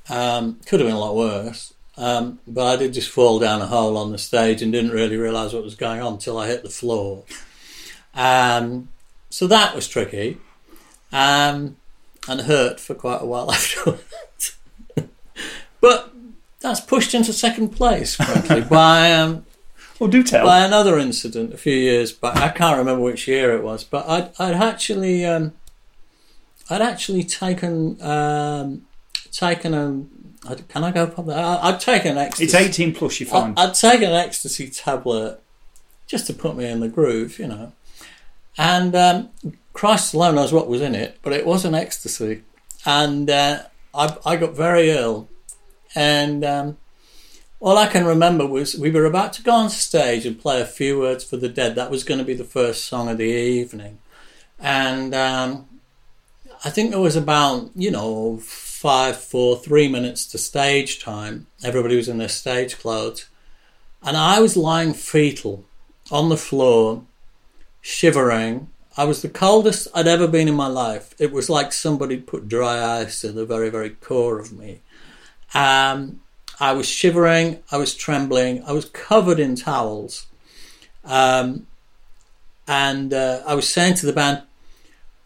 [0.09, 3.67] Um, could have been a lot worse, um, but I did just fall down a
[3.67, 6.63] hole on the stage and didn't really realise what was going on until I hit
[6.63, 7.25] the floor.
[8.15, 8.89] Um,
[9.29, 10.39] so that was tricky,
[11.13, 11.77] um,
[12.29, 14.57] and hurt for quite a while afterwards.
[15.81, 16.13] but
[16.61, 19.45] that's pushed into second place, frankly, by um,
[19.99, 20.45] Well, do tell.
[20.47, 22.37] by another incident a few years back.
[22.37, 25.53] I can't remember which year it was, but I'd, I'd actually um,
[26.69, 28.83] I'd actually taken um,
[29.33, 30.05] taken a
[30.51, 31.13] I'd- can I go?
[31.31, 32.45] I- I'd taken an ecstasy.
[32.45, 33.55] it's 18 plus, you're fine.
[33.57, 35.41] I- I'd taken an ecstasy tablet
[36.07, 37.73] just to put me in the groove, you know,
[38.59, 39.29] and um,
[39.73, 42.43] Christ alone knows what was in it, but it was an ecstasy,
[42.85, 43.63] and uh,
[43.95, 45.29] I, I got very ill,
[45.95, 46.77] and um,
[47.61, 50.67] all I can remember was we were about to go on stage and play a
[50.67, 51.75] few words for the dead.
[51.75, 53.99] That was going to be the first song of the evening,
[54.59, 55.67] and um,
[56.65, 58.39] I think there was about you know
[58.81, 61.47] five, four, three minutes to stage time.
[61.63, 63.29] Everybody was in their stage clothes,
[64.03, 65.65] and I was lying fetal
[66.11, 67.05] on the floor,
[67.81, 68.69] shivering.
[68.97, 71.15] I was the coldest I'd ever been in my life.
[71.19, 74.81] It was like somebody put dry ice in the very, very core of me.
[75.55, 76.21] Um,
[76.59, 80.27] I was shivering, I was trembling, I was covered in towels.
[81.05, 81.67] Um,
[82.67, 84.43] and uh, I was saying to the band,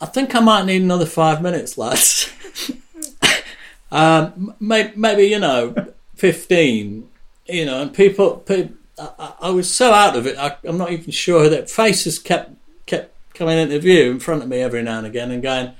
[0.01, 2.31] I think I might need another five minutes, lads.
[3.91, 5.75] um, maybe, maybe, you know,
[6.17, 7.09] 15,
[7.47, 10.93] you know, and people, people I, I, was so out of it, I, am not
[10.93, 12.64] even sure that faces kept kept
[13.35, 15.73] coming into view in front of me every now and again and going,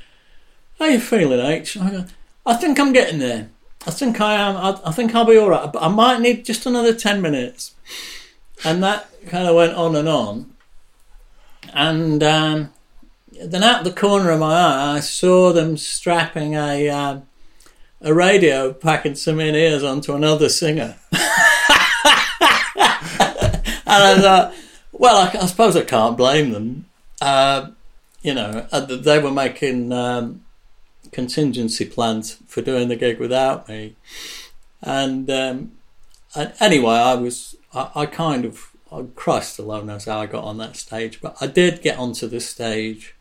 [0.79, 1.77] How you feeling, H?
[1.77, 2.05] I go,
[2.45, 3.51] I think I'm getting there.
[3.87, 4.57] I think I am.
[4.57, 7.75] I, I think I'll be all right, but I might need just another 10 minutes.
[8.65, 10.55] And that kind of went on and on.
[11.73, 12.73] And um,
[13.43, 17.27] then out the corner of my eye, I saw them strapping a um,
[18.01, 20.97] a radio, packing some in ears onto another singer.
[21.13, 21.23] and
[23.87, 24.55] I thought,
[24.93, 26.85] well, I, I, suppose I can't blame them.
[27.25, 27.71] Uh,
[28.21, 30.45] you know, uh, they were making um,
[31.11, 33.97] contingency plans for doing the gig without me,
[34.83, 35.73] and, um,
[36.37, 40.45] and anyway, I was, I, I kind of, oh, Christ alone knows how I got
[40.45, 43.15] on that stage, but I did get onto the stage,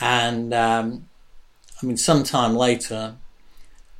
[0.00, 1.08] and um,
[1.80, 3.14] I mean, sometime later,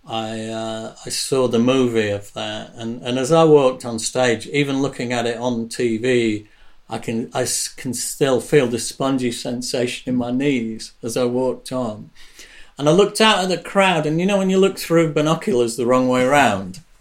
[0.05, 4.49] I uh, I saw the movie of that, and, and as I walked on stage,
[4.49, 6.49] even looking at it on TV,
[6.91, 11.73] I can I can still feel the spongy sensation in my knees as I walked
[11.73, 12.11] on,
[12.79, 15.77] and I looked out at the crowd, and you know when you look through binoculars
[15.77, 16.81] the wrong way around.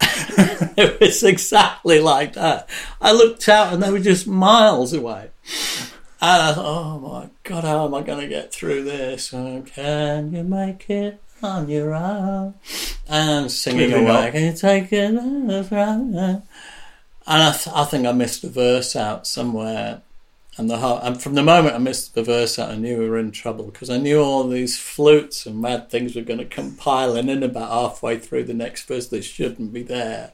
[0.00, 2.68] it was exactly like that.
[3.00, 5.30] I looked out and they were just miles away.
[6.20, 9.32] And I thought, oh my God, how am I going to get through this?
[9.32, 11.20] Oh, can you make it?
[11.42, 12.54] on your own.
[13.08, 14.04] And I'm singing away.
[14.04, 14.32] Not.
[14.32, 15.14] Can you take it?
[17.28, 20.00] And I, th- I think I missed a verse out somewhere.
[20.56, 23.18] And the and from the moment I missed the verse out, I knew we were
[23.18, 26.74] in trouble because I knew all these flutes and mad things were going to come
[26.74, 30.32] piling in about halfway through the next verse that shouldn't be there,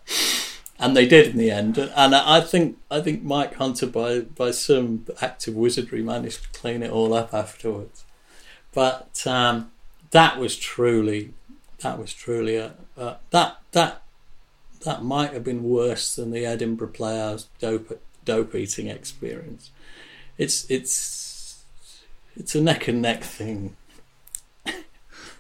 [0.79, 1.77] and they did in the end.
[1.77, 6.59] And I think I think Mike Hunter, by by some act of wizardry, managed to
[6.59, 8.05] clean it all up afterwards.
[8.73, 9.73] But um,
[10.13, 11.35] that was truly
[11.81, 14.04] that was truly a, uh, that that
[14.85, 19.71] that might have been worse than the Edinburgh Playhouse dope dope eating experience.
[20.39, 21.65] It's it's
[22.37, 23.77] it's a neck and neck thing.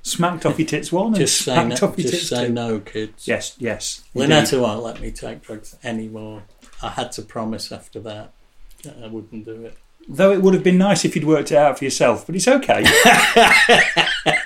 [0.02, 1.14] Smacked off your tits one.
[1.14, 3.26] just say, no, just say no, kids.
[3.26, 4.04] Yes, yes.
[4.14, 6.42] Lynetta won't let me take drugs anymore.
[6.82, 8.32] I had to promise after that
[8.82, 9.78] that I wouldn't do it.
[10.06, 12.46] Though it would have been nice if you'd worked it out for yourself, but it's
[12.46, 12.84] okay.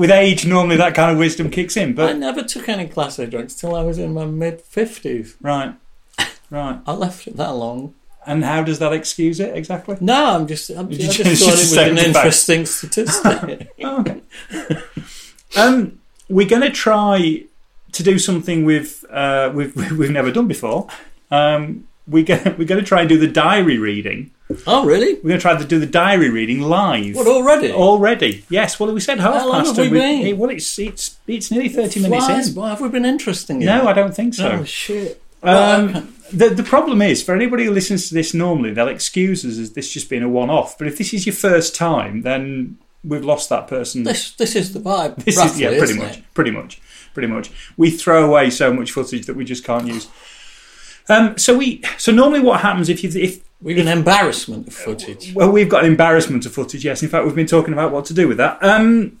[0.00, 1.92] With age, normally that kind of wisdom kicks in.
[1.92, 5.36] But I never took any class A drugs till I was in my mid fifties.
[5.42, 5.74] Right,
[6.48, 6.80] right.
[6.86, 7.94] I left it that long.
[8.24, 9.98] And how does that excuse it exactly?
[10.00, 10.70] No, I'm just.
[10.70, 13.74] I'm, I just, just thought it was an interesting statistic.
[13.84, 14.22] oh, okay.
[15.58, 17.44] um, we're going to try
[17.92, 20.88] to do something we've uh, we've we've never done before.
[21.30, 24.30] Um, we're going to try and do the diary reading.
[24.66, 25.14] Oh, really?
[25.14, 27.14] We're going to try to do the diary reading live.
[27.14, 27.72] What already?
[27.72, 28.80] Already, yes.
[28.80, 29.66] Well, we said half How past.
[29.66, 30.26] Long have we been?
[30.26, 32.54] It, well, it's it's it's nearly thirty minutes in.
[32.54, 33.62] Well, have we been interesting?
[33.62, 33.76] Yet?
[33.76, 34.50] No, I don't think so.
[34.60, 35.22] Oh shit.
[35.42, 39.56] Um, the the problem is for anybody who listens to this normally, they'll excuse us
[39.58, 40.76] as this just being a one off.
[40.76, 44.02] But if this is your first time, then we've lost that person.
[44.02, 45.16] This this is the vibe.
[45.24, 46.24] This roughly, is yeah, pretty much, it?
[46.34, 46.80] pretty much,
[47.14, 47.50] pretty much.
[47.76, 50.08] We throw away so much footage that we just can't use.
[51.10, 55.34] Um, so we so normally what happens if you if we've an embarrassment of footage.
[55.34, 56.84] Well, we've got an embarrassment of footage.
[56.84, 58.62] Yes, in fact, we've been talking about what to do with that.
[58.62, 59.20] Um,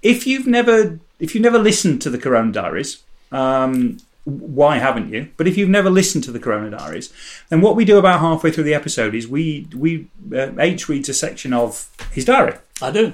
[0.00, 5.28] if you've never if you've never listened to the Corona Diaries, um, why haven't you?
[5.36, 7.12] But if you've never listened to the Corona Diaries,
[7.50, 11.10] then what we do about halfway through the episode is we we uh, H reads
[11.10, 12.56] a section of his diary.
[12.80, 13.12] I do,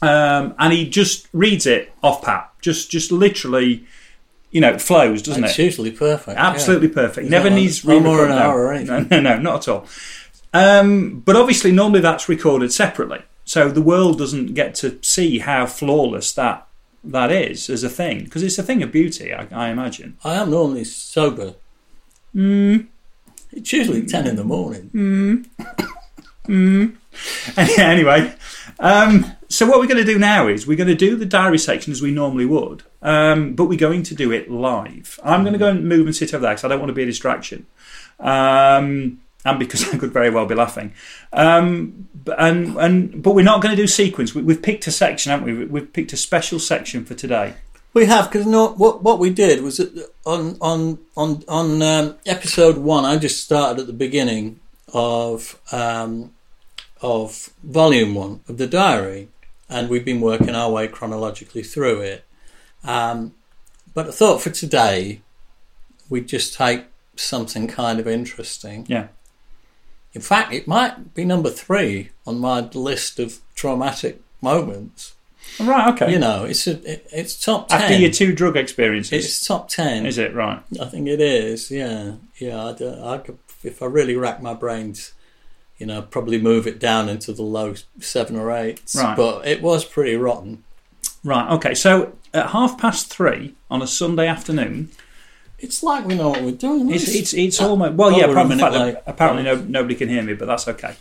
[0.00, 3.84] um, and he just reads it off pat, just just literally
[4.50, 5.62] you know, it flows, doesn't it's it?
[5.62, 6.38] It's usually perfect.
[6.38, 6.94] Absolutely yeah.
[6.94, 7.28] perfect.
[7.28, 9.08] Never needs no more an hour anything.
[9.10, 9.86] No, no, no, not at all.
[10.54, 15.66] Um, but obviously, normally that's recorded separately, so the world doesn't get to see how
[15.66, 16.66] flawless that
[17.04, 19.32] that is as a thing because it's a thing of beauty.
[19.32, 20.16] I, I imagine.
[20.24, 21.54] I am normally sober.
[22.34, 22.86] Mm.
[23.52, 25.46] It's usually ten in the morning.
[26.48, 26.96] Mm.
[27.78, 28.34] anyway,
[28.78, 31.58] um, so what we're going to do now is we're going to do the diary
[31.58, 35.18] section as we normally would, um, but we're going to do it live.
[35.24, 36.94] I'm going to go and move and sit over there because I don't want to
[36.94, 37.66] be a distraction,
[38.20, 40.92] um, and because I could very well be laughing.
[41.32, 44.34] Um, but, and and but we're not going to do sequence.
[44.34, 45.64] We, we've picked a section, haven't we?
[45.64, 47.54] We've picked a special section for today.
[47.94, 49.80] We have because no, what what we did was
[50.24, 53.04] on on on on um, episode one.
[53.04, 54.60] I just started at the beginning
[54.92, 56.32] of um,
[57.00, 59.28] of volume one of the diary,
[59.68, 62.24] and we've been working our way chronologically through it.
[62.84, 63.34] Um,
[63.94, 65.22] but I thought for today
[66.08, 66.84] we'd just take
[67.16, 68.86] something kind of interesting.
[68.88, 69.08] Yeah.
[70.14, 75.14] In fact, it might be number three on my list of traumatic moments.
[75.60, 75.92] Right.
[75.92, 76.12] Okay.
[76.12, 77.82] You know, it's a, it, it's top ten.
[77.82, 80.06] After your two drug experiences, it's top ten.
[80.06, 80.62] is it right?
[80.80, 81.70] I think it is.
[81.70, 82.64] Yeah, yeah.
[82.64, 85.12] I, I could, if I really rack my brains,
[85.78, 88.94] you know, probably move it down into the low seven or eights.
[88.96, 89.16] Right.
[89.16, 90.64] But it was pretty rotten.
[91.24, 91.50] Right.
[91.52, 91.74] Okay.
[91.74, 94.90] So at half past three on a Sunday afternoon,
[95.58, 96.90] It's like we know what we're doing.
[96.92, 98.26] it's it's, it's Uh, almost well, oh, yeah.
[98.26, 98.92] Apart from fact late.
[98.94, 100.94] that apparently no, nobody can hear me, but that's okay.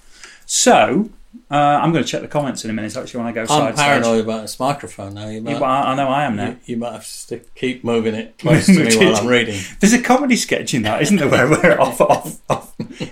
[0.45, 1.09] So
[1.51, 2.95] uh, I'm going to check the comments in a minute.
[2.95, 3.85] Actually, when I go I'm side stage.
[3.85, 5.27] paranoid about this microphone now.
[5.27, 6.47] You might, well, I know I am now.
[6.49, 9.59] you, you might have to stick, keep moving it close to me while I'm reading.
[9.79, 11.29] There's a comedy sketch in that, isn't there?
[11.29, 12.39] Where we're off, off.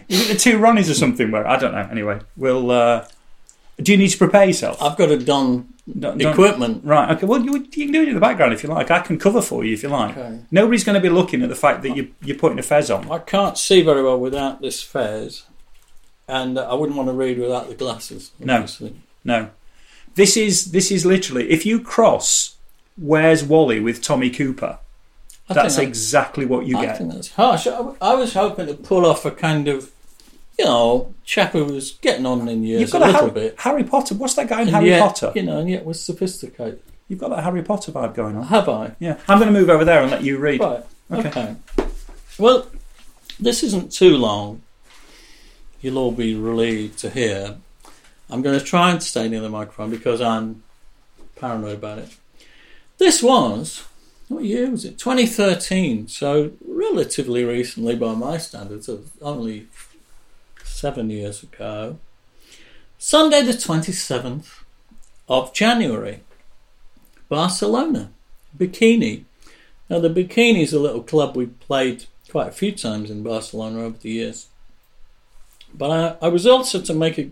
[0.10, 1.32] Is it the two Ronnies or something?
[1.32, 1.88] Where I don't know.
[1.92, 2.72] Anyway, we'll.
[2.72, 3.08] Uh,
[3.82, 4.82] do you need to prepare yourself?
[4.82, 6.84] I've got a Don Don't- don't- equipment.
[6.86, 7.12] Right.
[7.16, 7.26] Okay.
[7.26, 8.90] Well, you, you can do it in the background if you like.
[8.90, 10.18] I can cover for you if you like.
[10.18, 10.40] Okay.
[10.50, 13.12] Nobody's going to be looking at the fact that you, you're putting a fez on.
[13.12, 15.44] I can't see very well without this fez,
[16.28, 18.32] and I wouldn't want to read without the glasses.
[18.40, 18.66] No.
[19.24, 19.50] No.
[20.16, 22.56] This is this is literally if you cross
[22.98, 24.80] Where's Wally with Tommy Cooper,
[25.50, 26.98] I that's exactly what you I get.
[26.98, 27.68] think that's harsh.
[27.68, 29.92] I, I was hoping to pull off a kind of,
[30.58, 33.32] you know, chap who was getting on in years You've got a a little Harry,
[33.32, 33.60] bit.
[33.60, 34.16] Harry Potter.
[34.16, 35.32] What's that guy in and Harry yet, Potter?
[35.36, 36.82] You know, and yet was sophisticated.
[37.08, 38.46] You've got that Harry Potter vibe going on.
[38.48, 38.96] Have I?
[39.00, 39.18] Yeah.
[39.30, 40.60] I'm going to move over there and let you read.
[40.60, 40.84] Right.
[41.12, 41.30] Okay.
[41.30, 41.56] Okay.
[42.40, 42.68] Well,
[43.40, 44.64] this isn't too long.
[45.82, 47.58] You'll all be relieved to hear.
[48.32, 50.64] I'm going to try and stay near the microphone because I'm
[51.36, 52.10] paranoid about it.
[52.98, 53.86] This was,
[54.28, 54.98] what year was it?
[54.98, 56.08] 2013.
[56.08, 58.90] So relatively recently by my standards,
[59.22, 59.68] only
[60.64, 61.98] seven years ago.
[62.98, 64.64] Sunday, the 27th
[65.28, 66.22] of January.
[67.30, 68.12] Barcelona.
[68.58, 69.26] Bikini.
[69.90, 73.84] Now, the Bikini is a little club we played quite a few times in Barcelona
[73.84, 74.48] over the years.
[75.74, 77.30] But I, I was also to make a,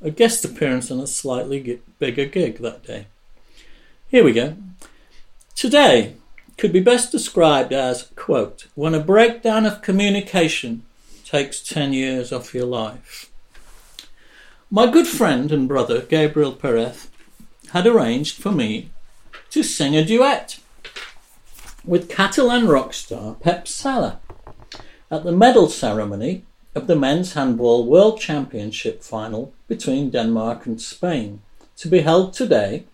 [0.00, 3.06] a guest appearance on a slightly bigger gig that day.
[4.08, 4.56] Here we go.
[5.54, 6.16] Today
[6.58, 10.82] could be best described as, quote, when a breakdown of communication
[11.24, 13.30] takes 10 years off your life.
[14.68, 17.08] My good friend and brother, Gabriel Perez,
[17.70, 18.90] had arranged for me
[19.50, 20.58] to sing a duet
[21.84, 24.18] with Catalan rock star Pep Sala
[25.10, 31.42] at the medal ceremony of the men's handball world championship final between Denmark and Spain
[31.76, 32.84] to be held today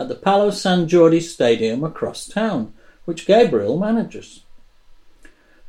[0.00, 2.72] at the Palau Sant Jordi Stadium across town,
[3.04, 4.44] which Gabriel manages.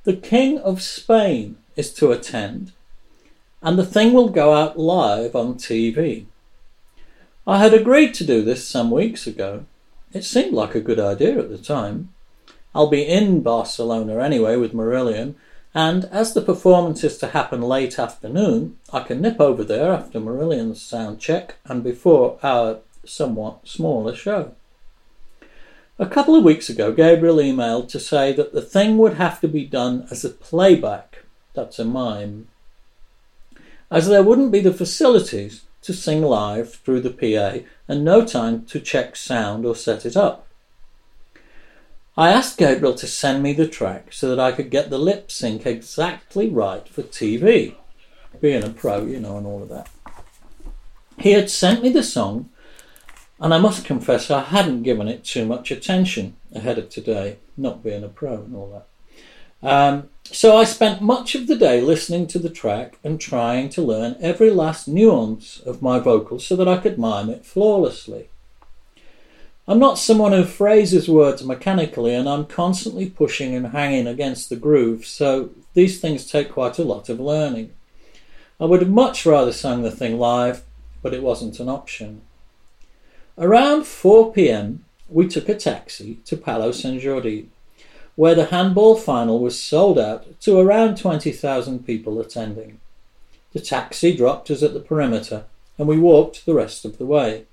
[0.06, 2.72] The King of Spain is to attend,
[3.62, 6.28] and the thing will go out live on TV.
[7.46, 9.66] I had agreed to do this some weeks ago.
[10.14, 12.14] It seemed like a good idea at the time.
[12.74, 15.36] I'll be in Barcelona anyway with Marillion,
[15.74, 20.22] and as the performance is to happen late afternoon, I can nip over there after
[20.22, 24.54] Marillion's sound check and before our somewhat smaller show.
[26.00, 29.48] A couple of weeks ago, Gabriel emailed to say that the thing would have to
[29.48, 31.24] be done as a playback.
[31.54, 32.48] That's a mime.
[33.90, 38.66] As there wouldn't be the facilities to sing live through the PA and no time
[38.66, 40.48] to check sound or set it up.
[42.18, 45.32] I asked Gabriel to send me the track so that I could get the lip
[45.32, 47.76] sync exactly right for TV.
[48.40, 49.90] Being a pro, you know, and all of that.
[51.18, 52.50] He had sent me the song,
[53.42, 57.84] and I must confess I hadn't given it too much attention ahead of today, not
[57.84, 58.86] being a pro and all
[59.62, 59.68] that.
[59.68, 63.82] Um, so I spent much of the day listening to the track and trying to
[63.82, 68.30] learn every last nuance of my vocals so that I could mime it flawlessly.
[69.68, 74.56] I'm not someone who phrases words mechanically, and I'm constantly pushing and hanging against the
[74.56, 77.72] groove, so these things take quite a lot of learning.
[78.60, 80.64] I would have much rather sung the thing live,
[81.02, 82.22] but it wasn't an option.
[83.38, 87.48] Around 4 pm, we took a taxi to Palau Sant Jordi,
[88.16, 92.80] where the handball final was sold out to around 20,000 people attending.
[93.54, 95.46] The taxi dropped us at the perimeter,
[95.78, 97.46] and we walked the rest of the way.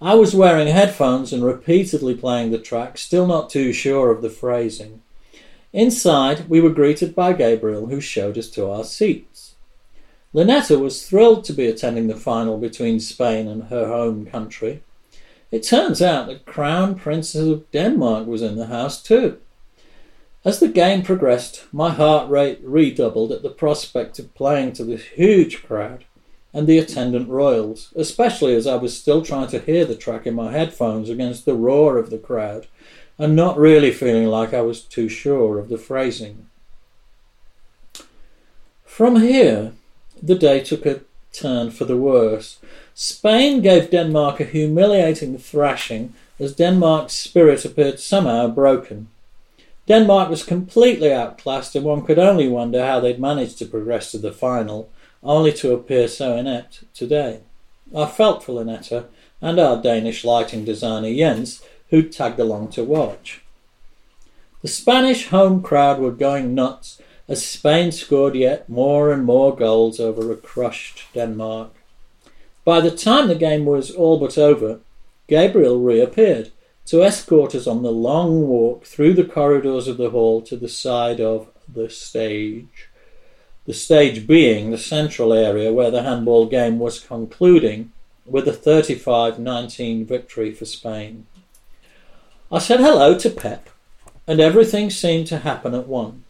[0.00, 4.30] I was wearing headphones and repeatedly playing the track, still not too sure of the
[4.30, 5.00] phrasing.
[5.72, 9.43] Inside, we were greeted by Gabriel, who showed us to our seats.
[10.34, 14.82] Lynetta was thrilled to be attending the final between Spain and her home country.
[15.52, 19.38] It turns out the Crown Princess of Denmark was in the house too.
[20.44, 25.04] As the game progressed, my heart rate redoubled at the prospect of playing to this
[25.04, 26.04] huge crowd
[26.52, 30.34] and the attendant royals, especially as I was still trying to hear the track in
[30.34, 32.66] my headphones against the roar of the crowd
[33.18, 36.46] and not really feeling like I was too sure of the phrasing.
[38.84, 39.72] From here,
[40.24, 41.00] the day took a
[41.32, 42.58] turn for the worse.
[42.94, 49.08] Spain gave Denmark a humiliating thrashing as Denmark's spirit appeared somehow broken.
[49.86, 54.18] Denmark was completely outclassed, and one could only wonder how they'd managed to progress to
[54.18, 54.88] the final,
[55.22, 57.40] only to appear so inept today.
[57.94, 59.06] I felt for Lynetta
[59.42, 63.42] and our Danish lighting designer Jens, who tagged along to watch.
[64.62, 69.98] The Spanish home crowd were going nuts as Spain scored yet more and more goals
[69.98, 71.70] over a crushed Denmark.
[72.64, 74.80] By the time the game was all but over,
[75.26, 76.50] Gabriel reappeared
[76.86, 80.68] to escort us on the long walk through the corridors of the hall to the
[80.68, 82.88] side of the stage.
[83.66, 87.92] The stage being the central area where the handball game was concluding
[88.26, 91.26] with a 35 19 victory for Spain.
[92.52, 93.70] I said hello to Pep,
[94.26, 96.23] and everything seemed to happen at once.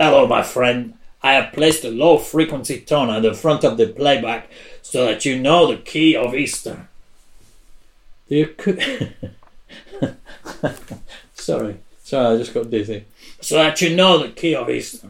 [0.00, 0.94] Hello, my friend.
[1.24, 4.48] I have placed a low frequency tone at the front of the playback
[4.80, 6.88] so that you know the key of Easter.
[8.28, 8.54] The
[11.34, 13.06] sorry, sorry, I just got dizzy.
[13.40, 15.08] So that you know the key of Easter.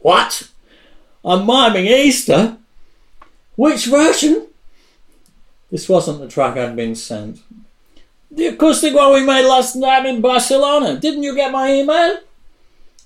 [0.00, 0.48] What?
[1.24, 2.56] I'm miming Easter?
[3.54, 4.48] Which version?
[5.70, 7.40] This wasn't the track I'd been sent.
[8.32, 10.98] The acoustic one we made last night in Barcelona.
[10.98, 12.18] Didn't you get my email?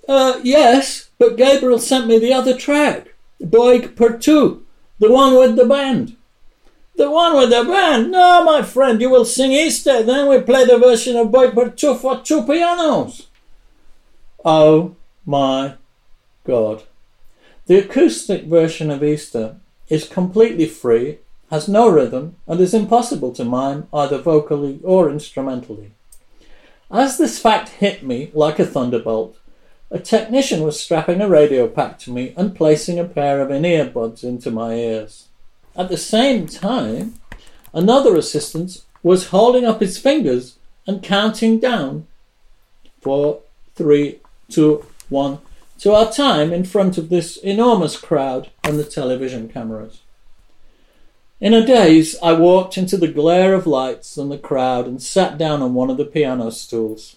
[0.09, 3.15] Uh, yes, but Gabriel sent me the other track.
[3.43, 4.65] Boig two,
[4.99, 6.17] the one with the band.
[6.97, 8.11] The one with the band?
[8.11, 11.95] No, my friend, you will sing Easter, then we play the version of Boig two
[11.95, 13.29] for two pianos.
[14.45, 14.97] Oh
[15.27, 15.75] my
[16.45, 16.85] God.
[17.67, 19.57] The acoustic version of Easter
[19.89, 21.19] is completely free,
[21.51, 25.93] has no rhythm, and is impossible to mime either vocally or instrumentally.
[26.91, 29.37] As this fact hit me like a thunderbolt,
[29.91, 33.65] a technician was strapping a radio pack to me and placing a pair of in
[33.65, 35.29] ear buds into my ears.
[35.75, 37.15] At the same time,
[37.73, 42.07] another assistant was holding up his fingers and counting down
[43.01, 43.41] four,
[43.75, 44.21] three,
[44.51, 45.39] two, one
[45.79, 50.01] to our time in front of this enormous crowd and the television cameras.
[51.41, 55.39] In a daze, I walked into the glare of lights and the crowd and sat
[55.39, 57.17] down on one of the piano stools.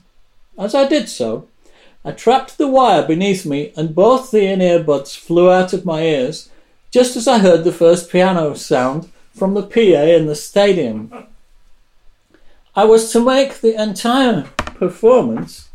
[0.60, 1.48] As I did so,
[2.04, 5.86] I trapped the wire beneath me and both the in ear buds flew out of
[5.86, 6.50] my ears
[6.90, 11.28] just as I heard the first piano sound from the PA in the stadium.
[12.76, 15.70] I was to make the entire performance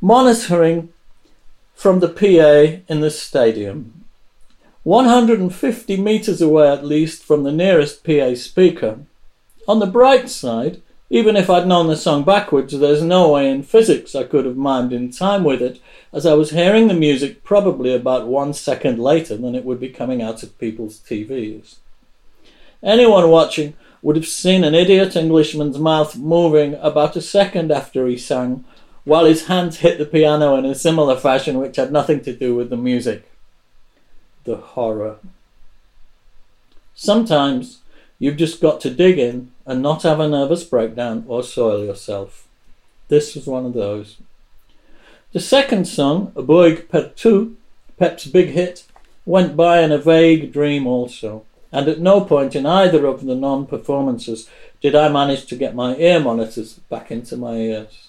[0.00, 0.92] monitoring
[1.74, 4.04] from the PA in the stadium.
[4.82, 9.00] 150 metres away at least from the nearest PA speaker.
[9.66, 10.80] On the bright side,
[11.10, 14.56] even if I'd known the song backwards, there's no way in physics I could have
[14.56, 15.80] mimed in time with it,
[16.12, 19.88] as I was hearing the music probably about one second later than it would be
[19.88, 21.76] coming out of people's TVs.
[22.82, 28.18] Anyone watching would have seen an idiot Englishman's mouth moving about a second after he
[28.18, 28.64] sang,
[29.04, 32.54] while his hands hit the piano in a similar fashion which had nothing to do
[32.54, 33.30] with the music.
[34.44, 35.16] The horror.
[36.94, 37.78] Sometimes
[38.18, 42.48] you've just got to dig in and not have a nervous breakdown or soil yourself.
[43.08, 44.16] This was one of those.
[45.32, 47.54] The second song, Boig per tu,
[47.98, 48.84] Pep's big hit,
[49.26, 53.34] went by in a vague dream also, and at no point in either of the
[53.34, 54.48] non performances
[54.80, 58.08] did I manage to get my ear monitors back into my ears.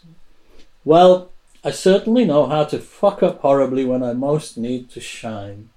[0.85, 1.29] Well,
[1.61, 5.71] I certainly know how to fuck up horribly when I most need to shine.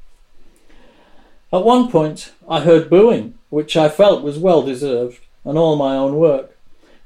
[1.52, 5.94] At one point, I heard booing, which I felt was well deserved, and all my
[5.94, 6.52] own work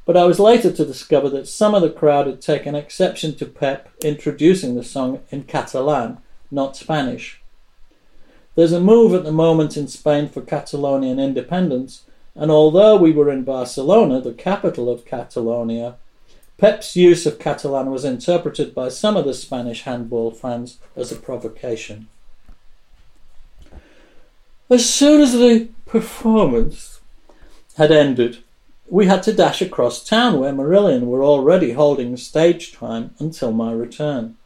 [0.07, 3.45] but I was later to discover that some of the crowd had taken exception to
[3.45, 6.19] Pep introducing the song in Catalan,
[6.49, 7.43] not Spanish.
[8.55, 12.05] There's a move at the moment in Spain for Catalonian independence,
[12.37, 15.97] and although we were in Barcelona, the capital of Catalonia,
[16.57, 21.17] Pep's use of Catalan was interpreted by some of the Spanish handball fans as a
[21.17, 22.07] provocation.
[24.71, 26.96] As soon as the performance
[27.77, 28.39] had ended,
[28.89, 33.73] we had to dash across town where Marillion were already holding stage time until my
[33.73, 34.37] return.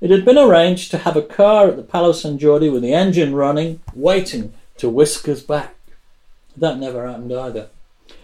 [0.00, 2.92] It had been arranged to have a car at the Palau Sant Jordi with the
[2.92, 5.74] engine running, waiting to whisk us back.
[6.56, 7.68] That never happened either.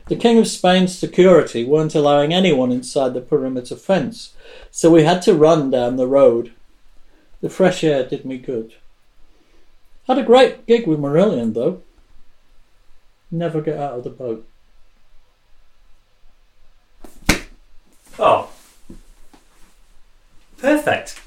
[0.09, 4.35] The King of Spain's security weren't allowing anyone inside the perimeter fence,
[4.71, 6.53] so we had to run down the road.
[7.41, 8.75] The fresh air did me good.
[10.07, 11.83] Had a great gig with Marillion, though.
[13.31, 14.47] Never get out of the boat.
[18.19, 18.51] Oh,
[20.59, 21.21] perfect.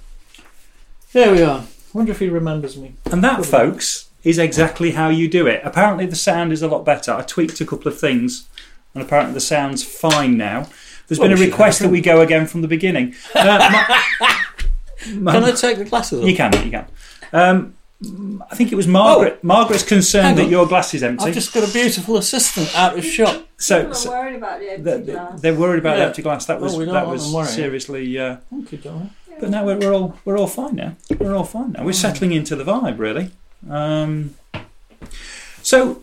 [1.12, 1.64] There we are.
[1.93, 2.93] Wonder if he remembers me.
[3.12, 5.62] And that, folks, is exactly how you do it.
[5.64, 7.12] Apparently, the sound is a lot better.
[7.14, 8.47] I tweaked a couple of things,
[8.93, 10.68] and apparently, the sound's fine now.
[11.08, 13.16] There's Well, been a request that we go again from the beginning.
[13.34, 13.93] Uh,
[15.16, 16.28] Ma- Can I take the glasses off?
[16.28, 16.86] you can, you can.
[17.34, 17.74] Um,
[18.51, 19.43] I think it was Margaret.
[19.43, 20.43] Margaret's concerned Oh.
[20.43, 21.26] That your glass is empty.
[21.26, 23.47] I've just got a beautiful assistant out of shot.
[23.58, 25.41] so, so worried about the empty they're, glass.
[25.41, 26.08] they're worried about the Yeah.
[26.08, 26.45] empty glass.
[26.45, 28.18] That Well, was we that was seriously.
[28.20, 29.10] Uh, Thank you, darling.
[29.39, 30.95] but now we're, we're all we're all fine now.
[31.20, 31.84] We're all fine now.
[31.84, 33.32] We're settling into the vibe really.
[33.70, 34.36] Um,
[35.62, 36.01] so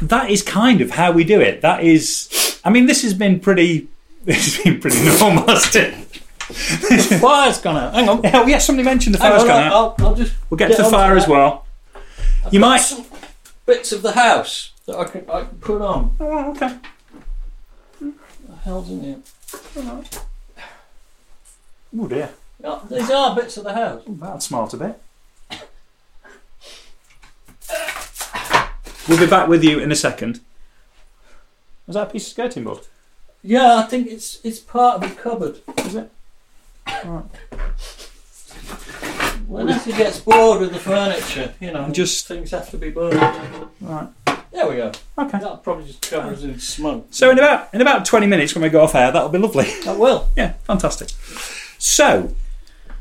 [0.00, 1.60] that is kind of how we do it.
[1.60, 3.88] That is, I mean, this has been pretty.
[4.22, 6.19] This has been pretty normal, hasn't it?
[6.50, 7.94] The fire's gone out.
[7.94, 8.20] Hang on.
[8.34, 9.72] Oh yes, somebody mentioned the Hang fire's on, gone out.
[9.72, 10.34] I'll, I'll just.
[10.50, 11.66] We'll get, get to the fire as well.
[12.44, 13.04] I've You got might- some
[13.66, 16.16] bits of the house that I can, I can put on.
[16.20, 16.76] Oh, okay.
[18.00, 18.14] What
[18.48, 19.16] the hell's in here?
[21.98, 22.30] Oh dear,
[22.62, 24.02] Yeah, these are bits of the house.
[24.06, 25.00] that'd smart a bit.
[29.08, 30.40] We'll be back with you in a second.
[31.86, 32.86] Was that a piece of skirting board?
[33.42, 35.60] Yeah, I think it's it's part of the cupboard.
[35.78, 36.10] Is it?
[39.46, 43.20] When he gets bored with the furniture, you know, Just- things have to be burned.
[43.80, 44.08] Right.
[44.52, 44.92] There we go.
[45.18, 45.38] Okay.
[45.38, 47.06] That'll probably just cover us in smoke.
[47.10, 49.64] So in about in about twenty minutes when we go off air, that'll be lovely.
[49.84, 50.28] That will.
[50.36, 51.08] Yeah, fantastic.
[51.78, 52.34] So,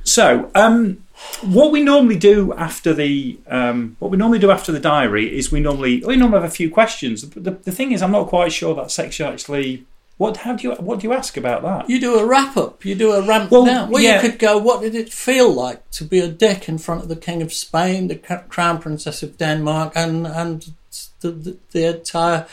[0.03, 1.03] so um,
[1.41, 5.51] what we normally do after the um, what we normally do after the diary is
[5.51, 7.27] we normally we normally have a few questions.
[7.27, 9.85] The, the, the thing is, I'm not quite sure that section actually.
[10.19, 11.89] What how do you what do you ask about that?
[11.89, 12.83] You do a wrap up.
[12.83, 13.89] You do a ramp Well, down.
[13.89, 14.21] Well, yeah.
[14.21, 14.57] you could go.
[14.57, 17.53] What did it feel like to be a dick in front of the King of
[17.53, 18.17] Spain, the
[18.49, 20.73] Crown Princess of Denmark, and and
[21.21, 22.47] the, the, the entire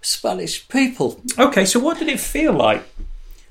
[0.00, 1.20] Spanish people?
[1.38, 2.82] Okay, so what did it feel like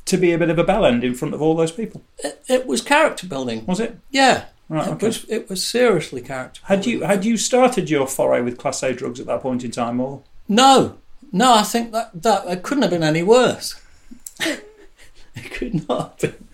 [0.05, 2.01] to be a bit of a bellend in front of all those people?
[2.19, 3.65] It, it was character building.
[3.67, 3.97] Was it?
[4.09, 5.05] Yeah, Right, it okay.
[5.07, 5.25] was.
[5.29, 6.61] It was seriously character.
[6.63, 9.69] Had you had you started your foray with Class A drugs at that point in
[9.71, 10.97] time, or No,
[11.33, 11.53] no.
[11.53, 13.81] I think that that it couldn't have been any worse.
[14.39, 16.47] it could not have been.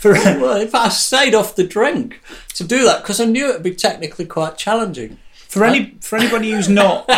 [0.00, 2.20] for Well, if I stayed off the drink
[2.54, 5.18] to do that, because I knew it would be technically quite challenging.
[5.32, 7.10] For any for anybody who's not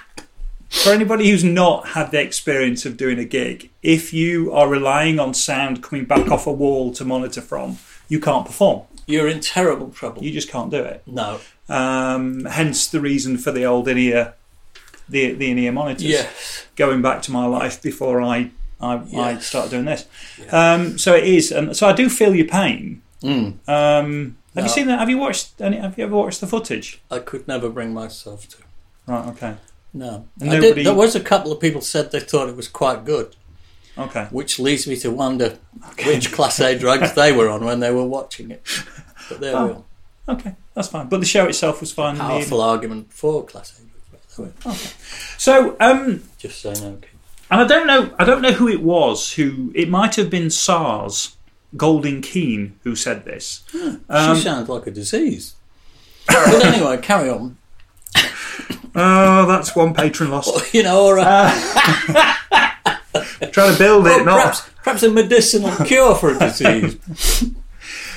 [0.68, 5.18] for anybody who's not had the experience of doing a gig, if you are relying
[5.18, 8.82] on sound coming back off a wall to monitor from, you can't perform.
[9.06, 10.22] You're in terrible trouble.
[10.22, 11.02] You just can't do it.
[11.06, 11.40] No.
[11.68, 14.34] Um, hence the reason for the old in-ear
[15.10, 16.04] the the in-ear monitors.
[16.04, 16.66] Yes.
[16.76, 18.50] Going back to my life before I
[18.80, 19.46] I, I Yes.
[19.46, 20.06] started doing this.
[20.50, 23.02] Um, so it is, and so I do feel your pain.
[23.22, 23.68] Mm.
[23.68, 24.98] Um, have you seen that?
[24.98, 25.60] Have you watched?
[25.60, 27.00] Any, have you ever watched the footage?
[27.10, 28.56] I could never bring myself to.
[29.06, 29.26] Right.
[29.28, 29.54] Okay.
[29.92, 30.26] No.
[30.40, 32.68] And I nobody- did, there was a couple of people said they thought it was
[32.68, 33.36] quite good,
[33.98, 34.28] Okay.
[34.30, 35.58] which leads me to wonder
[36.06, 38.62] which Class A drugs they were on when they were watching it.
[39.28, 39.84] But there we Oh.
[40.28, 40.34] are.
[40.36, 41.08] Okay, that's fine.
[41.08, 42.12] But the show itself was fine.
[42.14, 42.24] in the.
[42.24, 43.82] Powerful argument for Class A
[44.36, 44.52] drugs.
[44.64, 44.76] By the way.
[45.38, 47.08] So, um, Just saying, okay.
[47.50, 49.32] and I don't know, I don't know who it was.
[49.34, 51.36] Who it might have been SARS,
[51.76, 53.62] Golding Keane, who said this.
[54.08, 55.54] Um, she sounds like a disease.
[56.26, 57.56] but anyway, carry on.
[58.94, 60.74] Oh, that's one patron lost.
[60.74, 61.22] You know, or a,
[63.52, 64.36] Trying to build it, not.
[64.40, 66.96] perhaps, perhaps a medicinal cure for a disease.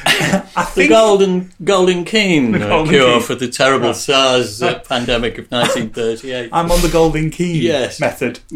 [0.55, 3.95] I The golden golden keen The uh, golden cure for the terrible Right.
[3.95, 6.49] SARS uh, pandemic of 1938.
[6.51, 7.99] I'm on the golden Keane Yes.
[7.99, 8.39] method.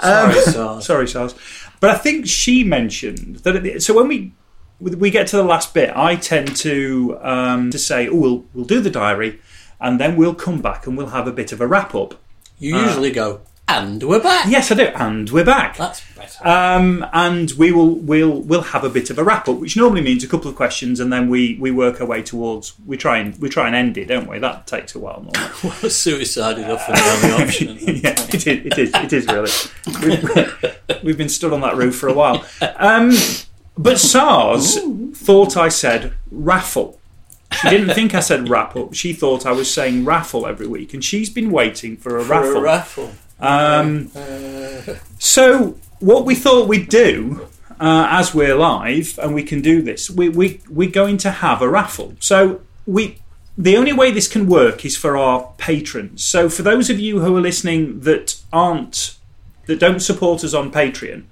[0.00, 0.84] Sorry, SARS.
[0.86, 1.34] Sorry, SARS.
[1.80, 3.62] But I think she mentioned that.
[3.62, 4.32] The, so when we
[4.80, 8.64] we get to the last bit, I tend to um, to say, "Oh, we'll we'll
[8.64, 9.40] do the diary,
[9.80, 12.14] and then we'll come back and we'll have a bit of a wrap up."
[12.58, 14.46] You usually go, and we're back.
[14.48, 15.76] Yes, I do, and we're back.
[15.76, 16.46] That's better.
[16.46, 20.02] Um, and we will we'll we'll have a bit of a wrap up, which normally
[20.02, 23.18] means a couple of questions, and then we, we work our way towards we try
[23.18, 24.38] and we try and end it, don't we?
[24.38, 25.88] That takes a while normally.
[25.90, 27.68] Suicide is often the only option.
[27.80, 28.46] yeah, it is.
[28.46, 28.90] It is.
[28.94, 29.50] It is really.
[30.02, 32.44] We've, we've been stood on that roof for a while.
[32.76, 33.12] Um,
[33.78, 34.78] but SARS
[35.16, 37.00] thought I said raffle.
[37.60, 38.94] She didn't think I said wrap up.
[38.94, 42.30] She thought I was saying raffle every week, and she's been waiting for a For
[42.30, 42.56] raffle.
[42.56, 43.12] a raffle.
[43.44, 44.10] Um,
[45.18, 47.46] so what we thought we'd do,
[47.80, 51.62] uh, as we're live and we can do this, we, we we're going to have
[51.62, 52.14] a raffle.
[52.20, 53.18] So we.
[53.56, 56.24] The only way this can work is for our patrons.
[56.24, 59.16] So, for those of you who are listening that aren't,
[59.66, 61.22] that don't support us on Patreon,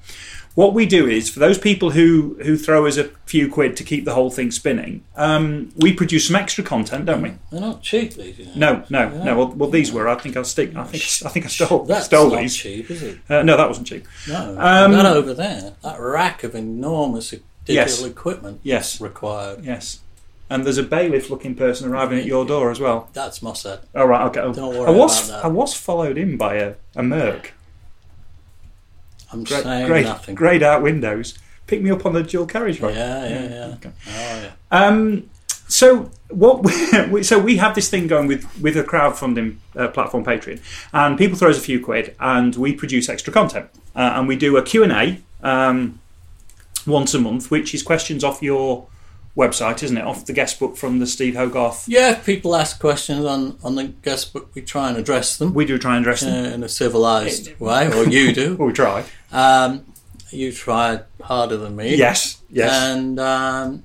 [0.54, 3.84] what we do is for those people who who throw us a few quid to
[3.84, 7.32] keep the whole thing spinning, um, we produce some extra content, don't we?
[7.50, 8.38] they're not cheap, these.
[8.38, 8.84] You know.
[8.90, 9.36] No, no, no.
[9.36, 10.08] Well, well, these were.
[10.08, 10.76] I think I stick.
[10.76, 12.56] I think I think I stole That's stole not these.
[12.56, 13.18] cheap, is it?
[13.28, 14.06] Uh, no, that wasn't cheap.
[14.28, 14.50] No.
[14.58, 18.02] Um, that over there, that rack of enormous digital Yes.
[18.04, 19.00] equipment Yes.
[19.00, 19.64] required.
[19.64, 20.00] Yes.
[20.50, 23.08] And there's a bailiff-looking person arriving at your door as well.
[23.14, 23.80] That's Mossad.
[23.94, 24.40] Oh right, okay.
[24.52, 25.44] Don't worry I was about that.
[25.46, 27.54] I was followed in by a, a Merc.
[29.32, 30.34] I'm Great, saying great, nothing.
[30.34, 31.38] greyed out windows.
[31.66, 32.94] Pick me up on the dual carriageway.
[32.94, 33.74] Yeah, yeah, yeah.
[33.76, 33.92] Okay.
[34.08, 34.50] Oh, yeah.
[34.70, 35.30] Um,
[35.68, 36.62] so what?
[36.64, 40.60] We, we- so we have this thing going with with a crowdfunding uh, platform, Patreon,
[40.92, 44.36] and people throw us a few quid, and we produce extra content, uh, and we
[44.36, 45.98] do a Q and A um,
[46.86, 48.86] once a month, which is questions off your
[49.36, 50.04] website, isn't it?
[50.04, 51.88] Off the guest book from the Steve Hogarth.
[51.88, 55.54] Yeah, if people ask questions on, on the guest book, we try and address them
[55.54, 56.52] We do try and address uh, them.
[56.52, 58.56] in a civilised way, or you do.
[58.58, 59.04] Well, we try.
[59.32, 59.84] Um,
[60.30, 61.94] you tried harder than me.
[61.96, 62.70] Yes, yes.
[62.72, 63.82] And um,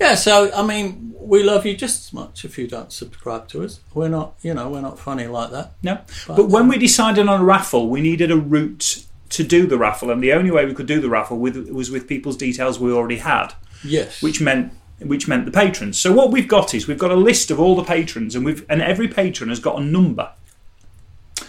[0.00, 3.64] yeah, so I mean, we love you just as much if you don't subscribe to
[3.64, 3.80] us.
[3.94, 5.72] We're not, you know, we're not funny like that.
[5.82, 9.78] No, but when we decided on a raffle, we needed a route to do the
[9.78, 12.80] raffle, and the only way we could do the raffle with, was with people's details
[12.80, 13.52] we already had.
[13.84, 14.22] Yes.
[14.22, 15.98] which meant which meant the patrons.
[15.98, 18.64] So what we've got is we've got a list of all the patrons, and we've
[18.68, 20.30] and every patron has got a number.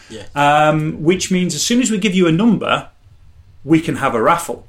[0.09, 0.25] Yeah.
[0.35, 2.89] Um, which means as soon as we give you a number,
[3.63, 4.67] we can have a raffle.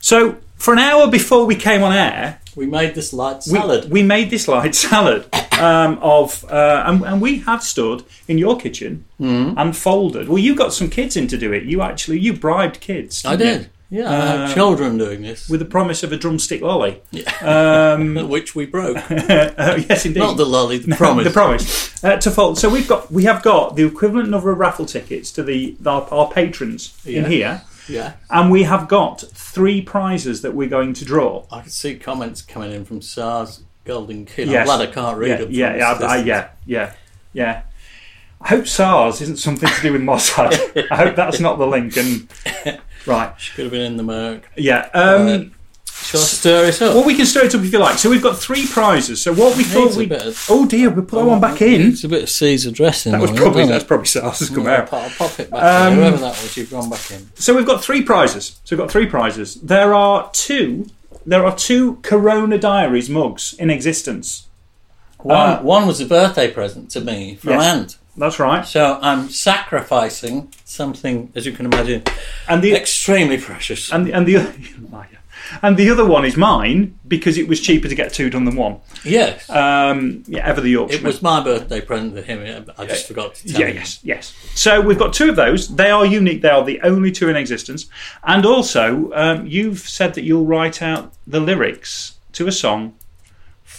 [0.00, 3.90] So for an hour before we came on air, we made this light salad.
[3.90, 5.26] we made this light salad
[5.58, 9.54] um, of, uh, and, and we have stood in your kitchen Mm.
[9.56, 10.28] and folded.
[10.28, 11.62] Well, you got some kids in to do it.
[11.62, 13.24] You actually you bribed kids.
[13.24, 13.68] I didn't you?
[13.94, 14.14] Yeah, I
[14.44, 17.02] Uh, children doing this, with the promise of a drumstick lolly.
[17.10, 17.30] Yeah.
[17.42, 18.96] Um, which we broke.
[19.10, 20.20] uh, yes, indeed.
[20.20, 21.24] Not the lolly, the promise.
[21.24, 22.58] the promise uh, to fold.
[22.58, 26.08] So we've got we have got the equivalent number of raffle tickets to the our,
[26.10, 28.14] our patrons in here, Yeah.
[28.30, 31.44] and we have got three prizes that we're going to draw.
[31.52, 34.48] I can see comments coming in from SARS Golden Kid.
[34.48, 34.60] Yes.
[34.70, 35.50] I'm glad I can't read Yeah, them.
[35.50, 36.92] yeah, yeah, this I- yeah, yeah,
[37.34, 37.62] yeah.
[38.40, 40.86] I hope SARS isn't something to do with Mossad.
[40.90, 41.96] I hope that's not the link.
[41.96, 42.26] And
[43.06, 44.48] right, She Could have been in the Merc.
[44.56, 44.88] yeah.
[44.94, 45.50] Um, Right.
[46.04, 46.94] Shall I stir it up?
[46.96, 47.96] Well, we can stir it up if you like.
[47.96, 49.22] So we've got three prizes.
[49.22, 51.80] So what we thought we of- oh dear, we put that one back in.
[51.92, 53.12] It's a bit of Caesar dressing.
[53.12, 53.86] That was probably that's it?
[53.86, 54.92] probably SARS has come out.
[54.92, 55.98] I'll, I'll pop it back Um, in.
[56.00, 57.28] Whoever that was, you've gone back in.
[57.36, 58.58] So we've got three prizes.
[58.64, 59.54] So we've got three prizes.
[59.56, 60.86] There are two.
[61.24, 64.48] There are two Corona Diaries mugs in existence.
[65.18, 67.64] One, Uh, one was a birthday present to me from Yes.
[67.64, 67.98] Ant.
[68.16, 68.66] That's right.
[68.66, 72.02] So I'm sacrificing something, as you can imagine,
[72.48, 73.90] And the extremely precious.
[73.92, 74.36] and the, and the
[75.62, 78.54] and the other one is mine because it was cheaper to get two done than
[78.56, 78.80] one.
[79.04, 79.48] yes.
[79.50, 82.70] Um, yeah, ever the it was my birthday present to him.
[82.78, 83.76] I just forgot to tell Yeah, him.
[83.76, 84.34] yes, yes.
[84.54, 85.74] So we've got two of those.
[85.74, 86.42] They are unique.
[86.42, 87.86] They are the only two in existence.
[88.24, 92.94] And also, um, you've said that you'll write out the lyrics to a song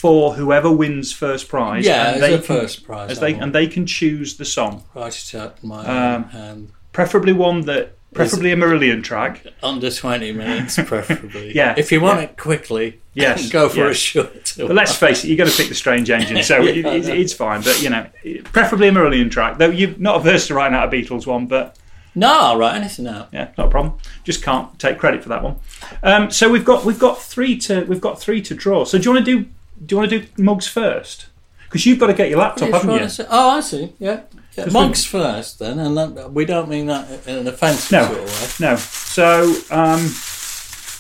[0.04, 1.86] for whoever wins first prize.
[1.86, 3.12] Yeah, and they can, first prize.
[3.12, 6.30] as they and they can choose the song, write it out in my Um, own
[6.32, 6.72] hand.
[6.92, 9.46] preferably one that, preferably a Marillion track.
[9.64, 11.56] Under 20 minutes, preferably.
[11.56, 12.26] Yeah, If you want yeah.
[12.26, 14.56] it quickly, Yes, go for a short.
[14.58, 17.32] But let's face it, you're going to pick the strange engine, so it, it, it's
[17.32, 17.62] fine.
[17.62, 18.06] But you know,
[18.52, 19.58] preferably a Marillion track.
[19.58, 21.78] Though you're not averse to writing out a Beatles one, but
[22.14, 23.30] No, I'll write anything out.
[23.32, 23.94] yeah, not a problem.
[24.26, 25.56] Just can't take credit for that one.
[26.04, 28.84] Um, so we've got we've got three to we've got three to draw.
[28.84, 29.50] So do you want to do
[29.86, 31.28] do you want to do mugs first?
[31.66, 33.26] Because you've got to get your laptop, haven't you say?
[33.30, 33.94] Oh, I see.
[34.00, 34.22] Yeah.
[34.56, 38.06] Mugs Monks first, then, and that, we don't mean that in an offensive No.
[38.06, 38.70] sort of way.
[38.70, 38.76] No.
[38.76, 40.00] So um,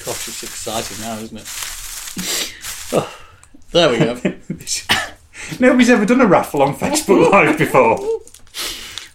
[0.06, 2.54] Gosh, it's exciting now, isn't it?
[2.94, 3.16] Oh,
[3.72, 4.14] there we go.
[5.60, 8.00] nobody's ever done a raffle on Facebook Live before.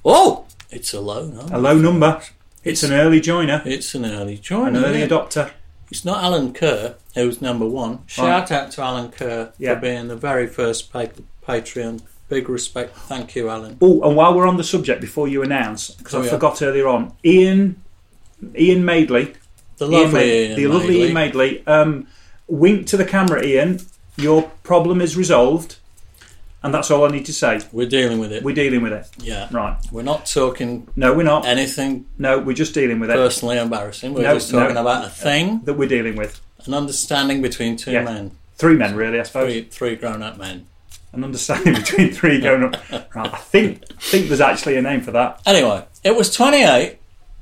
[0.05, 1.55] oh, it's a low number.
[1.55, 2.23] A low number.
[2.63, 4.79] It's an early joiner, It's an early joiner.
[4.79, 5.09] an early yeah.
[5.09, 5.51] adopter.
[5.91, 8.01] It's not Alan Kerr who's number one.
[8.07, 9.75] Shout out to Alan Kerr Yeah.
[9.75, 11.07] for being the very first pa-
[11.47, 12.01] Patreon.
[12.29, 12.95] Big respect.
[12.97, 13.79] Thank you, Alan.
[13.81, 16.31] Oh, and while we're on the subject, before you announce, because Oh, I yeah.
[16.31, 17.83] forgot earlier on, Ian,
[18.57, 19.33] Ian Madeley,
[19.79, 21.05] The lovely, Ma- Ian the lovely Madeley.
[21.05, 22.07] Ian Madeley, um,
[22.49, 23.81] wink to the camera, Ian.
[24.17, 25.77] Your problem is resolved,
[26.63, 27.61] and that's all I need to say.
[27.73, 28.43] We're dealing with it.
[28.43, 29.49] We're dealing with it, yeah.
[29.51, 29.77] right?
[29.93, 31.45] We're not talking No, we're not.
[31.47, 33.15] anything No, we're just dealing with it.
[33.15, 34.15] personally embarrassing.
[34.15, 34.81] We're No, just talking no.
[34.81, 36.41] about a thing, That we're dealing with.
[36.67, 38.03] an understanding between two Yeah.
[38.03, 38.33] men.
[38.57, 39.53] Three men, really, I suppose.
[39.53, 40.67] Three, three grown-up men.
[41.13, 42.77] An understanding between three going up.
[43.15, 45.41] Right, I think think there's actually a name for that.
[45.47, 46.99] Anyway, it was 28.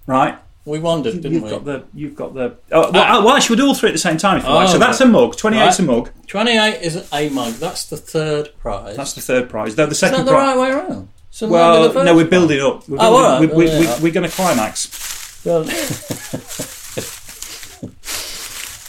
[0.06, 0.36] Right.
[0.66, 1.50] We wondered, didn't You've we?
[1.50, 1.84] got the.
[1.94, 2.56] You've got the.
[2.72, 3.24] Oh, well, ah.
[3.24, 4.68] well, actually, we'll do all three at the same time if you oh, like.
[4.68, 5.36] Oh, So that's a mug.
[5.36, 6.10] 28 is a mug.
[6.26, 7.52] 28 is a mug.
[7.54, 8.96] That's the third prize.
[8.96, 9.76] That's the third prize.
[9.76, 10.56] Though the is second that the prize.
[10.56, 11.08] right way around?
[11.40, 12.88] Well, no, we're building up.
[12.88, 13.40] We're, Oh, building, all right.
[13.40, 15.44] we, we, we, We're going to climax.
[15.44, 15.62] Well,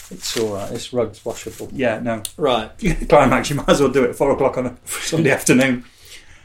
[0.10, 0.70] it's all right.
[0.72, 1.70] This rug's washable.
[1.74, 2.24] Yeah, no.
[2.38, 2.72] Right.
[3.10, 5.84] climax, you might as well do it at four o'clock on a Sunday afternoon.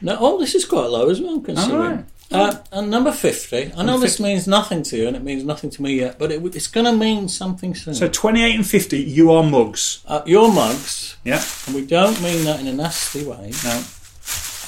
[0.01, 1.81] No, oh, this is quite low as well, considering.
[1.81, 2.05] right.
[2.35, 3.73] Uh, and number 50.
[3.77, 6.31] I know this means nothing to you, and it means nothing to me yet, but
[6.33, 7.95] it, it's going to mean something soon.
[7.95, 10.03] So 28 and 50, you are mugs.
[10.07, 13.85] uh, your mugs, Yeah, and we don't mean that in a nasty way, no,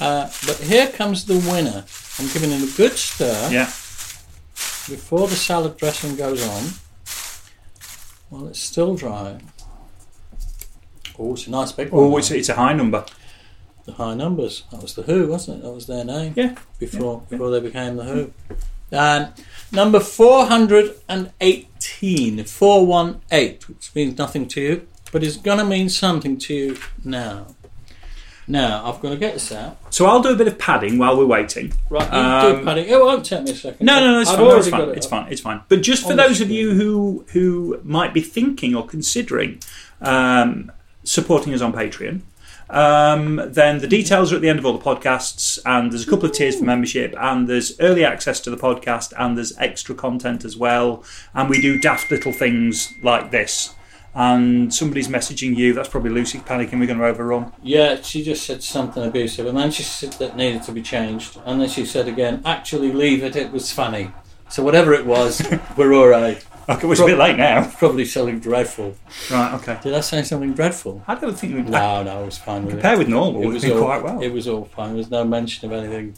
[0.01, 1.85] uh, but here comes the winner.
[2.19, 3.67] I'm giving it a good stir yeah.
[4.89, 6.65] before the salad dressing goes on,
[8.31, 9.39] while it's still dry.
[11.19, 12.05] Oh, it's a nice big one.
[12.05, 13.05] Oh, it's, it's a high number.
[13.85, 14.65] The high numbers.
[14.71, 15.63] That was the Who, wasn't it?
[15.63, 16.33] That was their name.
[16.37, 16.55] Yeah.
[16.79, 17.27] Before yeah.
[17.31, 18.33] before they became the Who.
[18.93, 19.29] Um,
[19.73, 26.55] number 418, 418, which means nothing to you, but is going to mean something to
[26.55, 27.47] you now.
[28.47, 29.79] Now, I've got to get this out.
[29.93, 31.73] So I'll do a bit of padding while we're waiting.
[31.89, 32.83] Right, you Um, do, Paddy.
[32.83, 33.87] It won't take me a second.
[33.87, 34.49] No, no, no, it's I've fine.
[34.49, 34.81] No, it's fine.
[34.81, 35.33] it It's fine.
[35.33, 35.61] It's fine.
[35.69, 39.61] But just for On those of you who who might be thinking or considering
[40.03, 40.71] um,
[41.05, 42.21] supporting us on Patreon,
[42.71, 46.11] um, then the details are at the end of all the podcasts, and there's a
[46.11, 49.95] couple of tiers for membership, and there's early access to the podcast, and there's extra
[49.95, 51.05] content as well,
[51.35, 53.75] and we do daft little things like this.
[54.17, 55.75] And somebody's messaging you.
[55.75, 56.79] That's probably Lucy panicking.
[56.79, 57.53] We're going to overrun.
[57.65, 61.39] Yeah, she just said something abusive, and then she said that needed to be changed,
[61.45, 64.13] and then she said again, actually leave it, it was funny.
[64.49, 65.43] So whatever it was,
[65.77, 66.45] we're all right.
[66.69, 67.69] Okay, well, it's a bit late now.
[67.79, 68.97] Probably something dreadful.
[69.31, 69.55] Right.
[69.55, 69.79] Okay.
[69.83, 71.03] Did I say something dreadful?
[71.07, 72.99] I don't think we No, no, it was fine with it.
[72.99, 73.43] with normal.
[73.43, 74.23] It was all, quite well.
[74.23, 74.89] It was all fine.
[74.89, 76.15] There was no mention of anything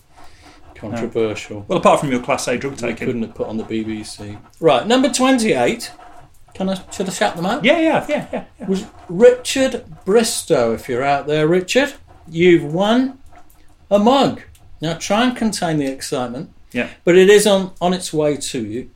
[0.75, 1.65] controversial.
[1.69, 3.07] Well, apart from your Class A drug We taking.
[3.07, 4.39] couldn't have put on the BBC.
[4.61, 5.91] Right, number twenty-eight.
[6.55, 6.81] Can I?
[6.91, 7.65] Should I shout them out?
[7.65, 8.45] Yeah, yeah, yeah, yeah.
[8.61, 8.67] yeah.
[8.67, 10.73] Was Richard Bristow?
[10.75, 11.95] If you're out there, Richard,
[12.29, 13.19] you've won
[13.91, 14.43] a mug.
[14.81, 16.53] Now try and contain the excitement.
[16.73, 16.91] Yeah.
[17.05, 18.91] But it is on on its way to you.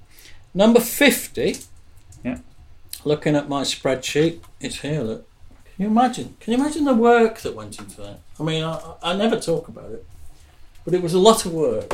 [0.54, 1.58] Number fifty.
[2.24, 2.38] Yeah.
[3.04, 5.02] Looking at my spreadsheet, it's here.
[5.02, 5.26] Look.
[5.64, 6.36] Can you imagine?
[6.40, 8.20] Can you imagine the work that went into that?
[8.38, 10.04] I mean, I, I never talk about it,
[10.84, 11.88] but it was a lot of work.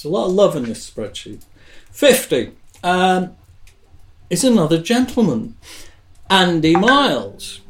[0.00, 1.44] There's a lot of love in this spreadsheet.
[1.90, 2.52] 50
[2.82, 3.36] um,
[4.28, 5.56] is another gentleman,
[6.28, 7.60] Andy Miles.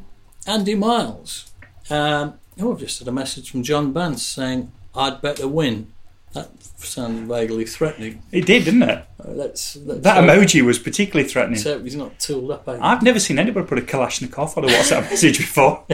[0.47, 1.51] Andy Miles.
[1.89, 5.91] Um, oh, I've just had a message from John Bance saying, I'd better win.
[6.33, 8.23] That sounded vaguely threatening.
[8.31, 9.05] It did, didn't it?
[9.19, 11.61] Uh, That emoji was particularly threatening.
[11.63, 12.67] let's he's not tooled up.
[12.69, 12.77] eh?
[12.81, 15.85] I've never seen anybody put a Kalashnikov on a WhatsApp message before.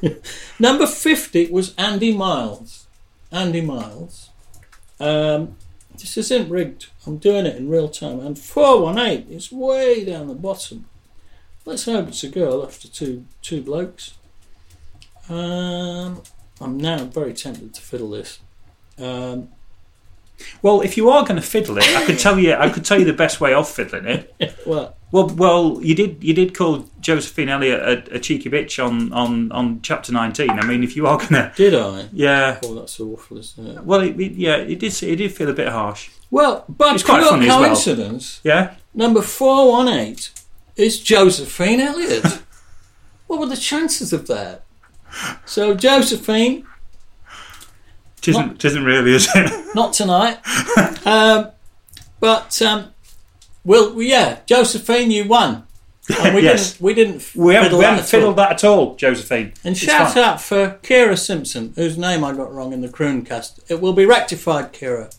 [0.58, 2.86] Number 50 was Andy Miles.
[3.30, 4.30] Andy Miles.
[4.98, 5.56] Um,
[5.92, 6.86] this isn't rigged.
[7.06, 8.20] I'm doing it in real time.
[8.20, 10.86] And 418 is way down the bottom.
[11.66, 14.14] Let's hope it's a girl after two two blokes.
[15.28, 16.22] Um,
[16.60, 18.40] I'm now very tempted to fiddle this.
[19.00, 19.48] Um,
[20.62, 22.54] Well, if you are going to fiddle it, I could tell you.
[22.54, 24.34] I could tell you the best way of fiddling it.
[24.66, 26.22] well, Well, well, you did.
[26.24, 30.50] You did call Josephine Elliott a, a cheeky bitch on, on, on chapter nineteen.
[30.50, 32.06] I mean, if you are going to, did I?
[32.12, 32.58] yeah.
[32.64, 33.84] Oh, that's awful, isn't it?
[33.84, 35.02] Well, it, it- yeah, it did.
[35.02, 36.08] It did feel a bit harsh.
[36.30, 37.64] Well, but It's quite funny as well.
[37.64, 38.74] coincidence, Yeah.
[38.94, 40.16] Number 418
[40.76, 42.24] is Josephine Elliott.
[43.26, 44.62] what were the chances of that?
[45.44, 46.66] So, Josephine,
[48.22, 49.66] It isn't, it isn't really, is it?
[49.74, 50.38] not tonight.
[51.06, 51.48] um,
[52.20, 52.88] but, um,
[53.64, 55.64] well, yeah, Josephine, you won.
[56.22, 56.72] And we Yes.
[56.72, 58.34] didn't, we didn't We haven't, we that haven't at fiddled all.
[58.36, 59.52] that at all, Josephine.
[59.64, 60.22] And It's shout fine.
[60.24, 63.60] out for Kira Simpson, whose name I got wrong in the Crooncast.
[63.70, 65.14] It will be rectified, Kira.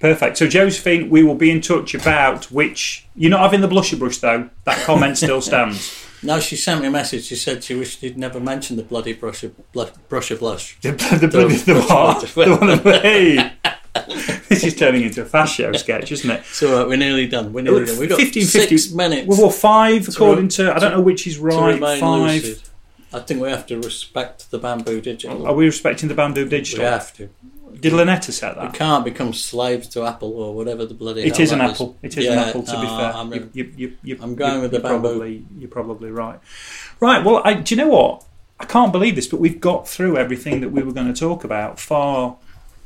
[0.00, 0.36] Perfect.
[0.38, 3.06] So, Josephine, we will be in touch about which.
[3.14, 4.50] You're not having the blusher brush, though.
[4.64, 6.01] That comment still stands.
[6.22, 7.24] No, she sent me a message.
[7.24, 10.78] She said she wished he'd never mentioned the bloody brush of, blush, brush of blush.
[10.80, 12.20] The, the, bloody- the, what?
[12.20, 13.52] The one of hey.
[14.48, 16.44] This is turning into a fast show sketch, isn't it?
[16.46, 17.52] So uh, we're nearly done.
[17.52, 17.98] We're nearly done.
[17.98, 19.28] We've got 15, six 50 minutes.
[19.28, 20.74] Well, well, five according to.
[20.74, 21.78] I don't know which is right.
[21.78, 22.02] Five.
[22.02, 22.62] lucid.
[23.14, 25.46] I think we have to respect the bamboo digital.
[25.46, 26.84] Are we respecting the bamboo we digital?
[26.84, 27.28] have to.
[27.82, 28.74] Did Lynetta set We that?
[28.74, 31.22] can't become slaves to Apple or whatever the bloody.
[31.22, 31.98] It is an that apple.
[32.00, 32.62] It is an apple.
[32.62, 35.08] To be no, fair, I'm, you, you, you, you, I'm going with the you're bamboo.
[35.08, 36.38] Probably, you're probably right.
[37.00, 37.24] Right.
[37.24, 38.24] Well, I, do you know what?
[38.60, 41.42] I can't believe this, but we've got through everything that we were going to talk
[41.42, 42.36] about far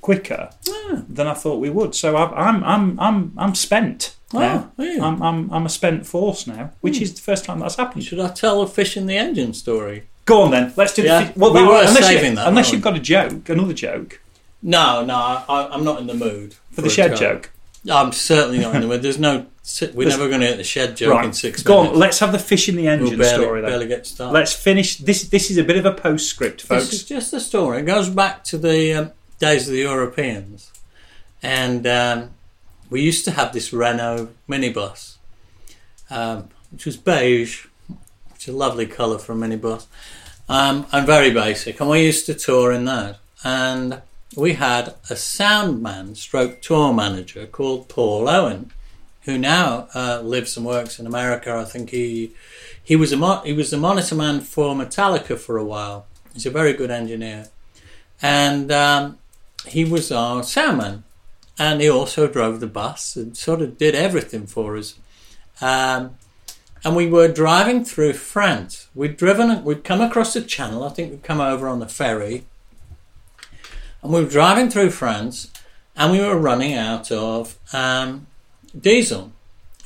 [0.01, 1.03] quicker Yeah.
[1.07, 1.95] than I thought we would.
[1.95, 4.17] So I'm, I'm, I'm, I'm, I'm spent.
[4.33, 4.73] Oh, now.
[4.79, 5.05] Oh, yeah.
[5.05, 7.03] I'm, I'm, I'm a spent force now, which hmm.
[7.03, 8.05] is the first time that's happened.
[8.05, 10.09] Should I tell the fish in the engine story?
[10.25, 10.73] Go on then.
[10.75, 11.39] Let's do Yeah, the.
[11.39, 14.21] Well, we that- were unless saving you, that, Unless you've got a joke, another joke
[14.67, 17.51] No, no, I, I'm not in the mood for the a shed joke.
[17.89, 19.01] I'm certainly not in the mood.
[19.01, 19.47] There's no.
[19.81, 21.95] We're There's- never going to hit the shed joke in six Go minutes.
[21.95, 21.99] on.
[22.01, 23.71] Let's have the fish in the engine we'll barely, story then.
[23.71, 24.33] barely get started.
[24.35, 24.97] Let's finish.
[24.99, 26.87] This This is a bit of a postscript, folks.
[26.87, 27.79] This is just a story.
[27.79, 30.73] It goes back to the um, days of the Europeans,
[31.45, 32.31] and um,
[32.91, 35.17] we used to have this Renault minibus,
[36.11, 37.67] um, which was beige,
[38.33, 39.87] which is a lovely colour for a minibus,
[40.49, 41.81] um, and very basic.
[41.81, 44.03] And we used to tour in that, and
[44.35, 48.73] we had a sound man, stroke tour manager called Paul Owen,
[49.23, 51.55] who now uh, lives and works in America.
[51.55, 52.33] I think he
[52.83, 56.07] he was a mo- he was the monitor man for Metallica for a while.
[56.33, 57.49] He's a very good engineer,
[58.21, 59.19] and um,
[59.67, 61.03] he was our soundman,
[61.59, 64.95] and he also drove the bus and sort of did everything for us.
[65.61, 66.17] Um,
[66.85, 68.89] and we were driving through France.
[68.95, 70.85] We'd driven, we'd come across the channel.
[70.85, 72.45] I think we'd come over on the ferry,
[74.03, 75.51] and we were driving through France,
[75.97, 78.27] and we were running out of um,
[78.79, 79.33] diesel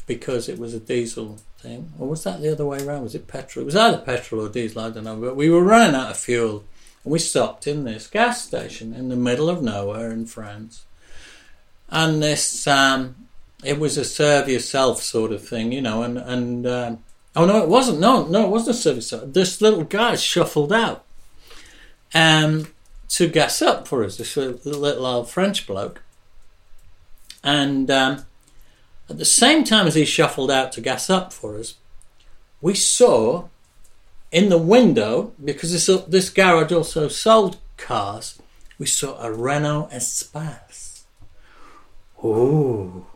[0.06, 1.92] because it was a diesel thing.
[1.98, 3.02] Or was that the other way around?
[3.02, 3.62] Was it petrol?
[3.62, 5.16] It was either petrol or diesel, I don't know.
[5.16, 6.64] But we were running out of fuel.
[7.04, 10.84] And we stopped in this gas station in the middle of nowhere in France.
[11.88, 13.14] And this, um,
[13.64, 16.02] it was a serve yourself sort of thing, you know.
[16.02, 16.98] And, and um,
[17.36, 18.00] oh, no, it wasn't.
[18.00, 19.32] No, no, it wasn't a serve yourself.
[19.32, 21.04] This little guy shuffled out
[22.14, 22.68] um,
[23.10, 26.02] to gas up for us, this little, old French bloke.
[27.42, 28.24] And um,
[29.08, 31.74] at the same time as he shuffled out to gas up for us,
[32.60, 33.48] we saw
[34.30, 38.40] in the window, because this, this garage also sold cars,
[38.78, 41.02] we saw a Renault Espace.
[42.24, 43.06] Ooh.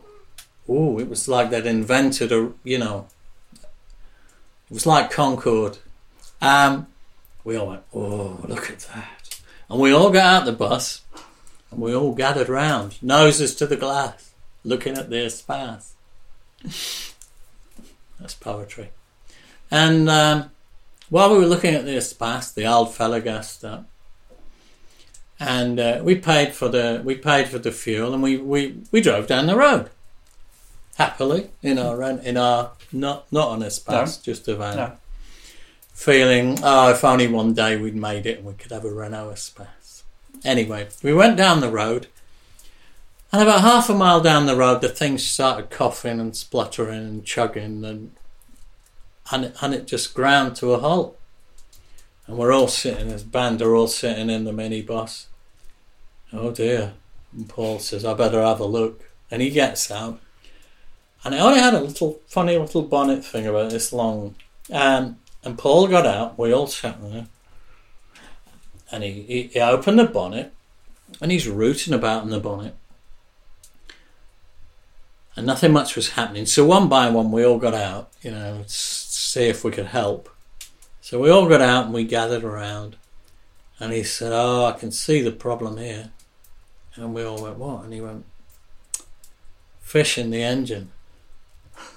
[0.69, 3.07] Ooh, it was like they'd invented a, you know,
[3.53, 5.77] it was like Concorde.
[6.41, 6.87] Um,
[7.43, 9.14] we all went, oh, look at that.
[9.69, 11.01] And we all got out the bus
[11.71, 14.31] and we all gathered round, noses to the glass,
[14.63, 15.93] looking at the Espace.
[18.19, 18.91] That's poetry.
[19.69, 20.51] And um,
[21.09, 23.89] while we were looking at the Espace, the old fella gassed up.
[25.39, 29.01] And uh, we paid for the we paid for the fuel, and we, we, we
[29.01, 29.89] drove down the road
[30.95, 34.97] happily in our in our not not on a Espace, just a van, No.
[35.95, 39.31] Feeling oh if only one day we'd made it and we could have a Renault
[39.31, 40.03] Espace.
[40.43, 42.07] Anyway, we went down the road,
[43.31, 47.25] and about half a mile down the road, the thing started coughing and spluttering and
[47.25, 48.11] chugging, and
[49.31, 51.17] and it, and it just ground to a halt.
[52.27, 55.25] And we're all sitting, as band are all sitting in the minibus.
[56.33, 56.93] Oh dear!
[57.33, 60.19] And Paul says, "I better have a look." And he gets out,
[61.23, 64.35] and it only had a little funny little bonnet thing about this long.
[64.71, 66.37] Um, and Paul got out.
[66.37, 67.27] We all sat there,
[68.91, 70.51] and he, he, he opened the bonnet,
[71.21, 72.75] and he's rooting about in the bonnet
[75.35, 76.45] and nothing much was happening.
[76.45, 79.87] So one by one, we all got out, you know, to see if we could
[79.87, 80.29] help.
[81.01, 82.95] So we all got out and we gathered around,
[83.79, 86.11] and he said, "Oh, I can see the problem here,"
[86.95, 88.25] and we all went, "What?" And he went,
[89.81, 90.91] "Fish in the engine,"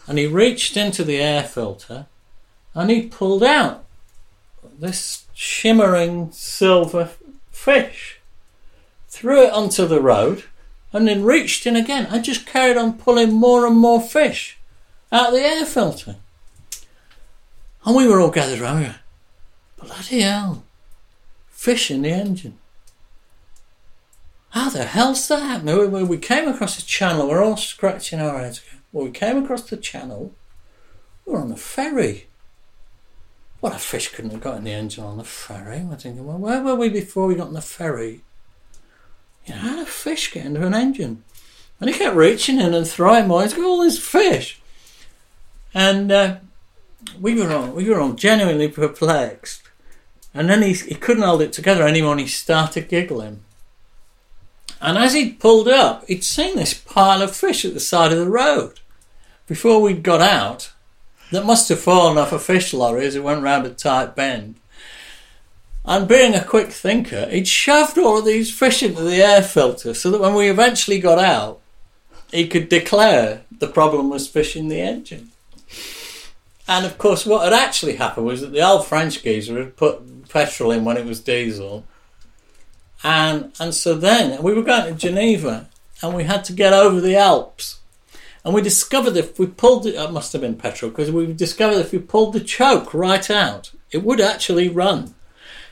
[0.07, 2.07] and he reached into the air filter,
[2.79, 3.85] and he pulled out
[4.79, 7.11] this shimmering silver
[7.51, 8.21] fish,
[9.09, 10.45] threw it onto the road
[10.93, 12.07] and then reached in again.
[12.09, 14.59] I just carried on pulling more and more fish
[15.11, 16.17] out of the air filter.
[17.85, 19.01] And we were all gathered round here.
[19.77, 20.63] Bloody hell.
[21.51, 22.59] Fish in the engine.
[24.51, 25.77] How the hell's that happening?
[25.79, 28.61] We- We, we came across a channel, we're all scratching our heads.
[28.93, 30.33] Well, we came across the channel,
[31.27, 32.27] we were on a ferry.
[33.61, 35.81] Well, a fish couldn't have got in the engine on the ferry.
[35.81, 38.21] We're thinking, well, where were we before we got on the ferry?
[39.47, 41.25] You know, how did a fish get into an engine?
[41.81, 44.61] And he kept reaching in and throwing got all this fish.
[45.75, 46.37] And uh,
[47.21, 49.63] we were all, we were all genuinely perplexed.
[50.33, 53.43] And then he, he couldn't hold it together anymore and he started giggling.
[54.81, 58.19] And as he'd pulled up, he'd seen this pile of fish at the side of
[58.19, 58.81] the road
[59.47, 60.73] before we'd got out
[61.31, 64.57] that must have fallen off a fish lorry as it went round a tight bend.
[65.85, 69.95] And being a quick thinker, he'd shoved all of these fish into the air filter
[69.95, 71.61] so that when we eventually got out,
[72.31, 75.31] he could declare the problem was fish in the engine.
[76.67, 80.29] And of course, what had actually happened was that the old French geezer had put
[80.29, 81.85] petrol in when it was diesel.
[83.03, 85.71] And, and so then we were going to Geneva
[86.03, 87.78] and we had to get over the Alps.
[88.45, 91.79] And we discovered if we pulled it, it must have been petrol, because we discovered
[91.79, 95.15] if we pulled the choke right out, it would actually run.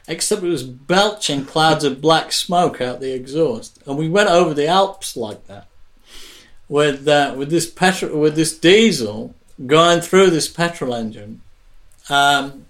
[0.09, 3.83] Except it was belching clouds of black smoke out the exhaust.
[3.87, 5.67] And we went over the Alps like that.
[6.69, 11.41] With, uh, with this petrol, with this diesel going through this petrol engine.
[12.09, 12.67] Um,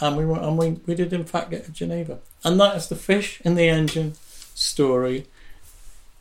[0.00, 2.18] and we, were, and we, we did in fact get to Geneva.
[2.42, 4.14] And that is the fish in the engine
[4.54, 5.26] story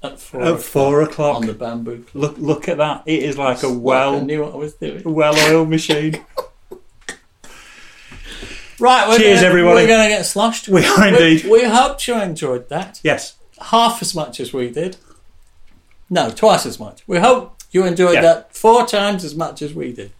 [0.03, 1.37] at four, At four o'clock.
[1.37, 2.05] on the bamboo.
[2.13, 3.03] Look, look at that.
[3.05, 5.01] It is like a Like I well, knew what I was doing.
[5.05, 6.23] well-oiled machine.
[8.79, 9.75] Right, we're Cheers, gonna, everybody.
[9.81, 10.67] We're going to get sloshed.
[10.67, 11.43] We are indeed.
[11.45, 12.99] We, we hope you enjoyed that.
[13.03, 13.35] Yes.
[13.61, 14.97] Half as much as we did.
[16.09, 17.03] No, twice as much.
[17.07, 18.21] We hope you enjoyed Yeah.
[18.21, 20.11] that four times as much as we did.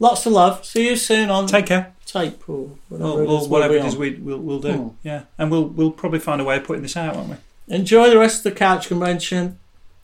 [0.00, 0.64] Lots of love.
[0.64, 1.94] See you soon on Take care.
[2.06, 3.48] tape or whatever Well, it well, is.
[3.48, 4.72] whatever we'll it is, we, we'll, we'll do.
[4.72, 4.88] Hmm.
[5.04, 7.36] Yeah, and we'll we'll probably find a way of putting this out, won't we?
[7.68, 9.58] Enjoy the rest of the couch convention.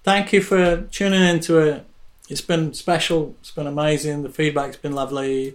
[0.04, 1.86] Thank you for tuning into it.
[2.28, 3.36] It's been special.
[3.40, 4.22] It's been amazing.
[4.22, 5.54] The feedback's been lovely.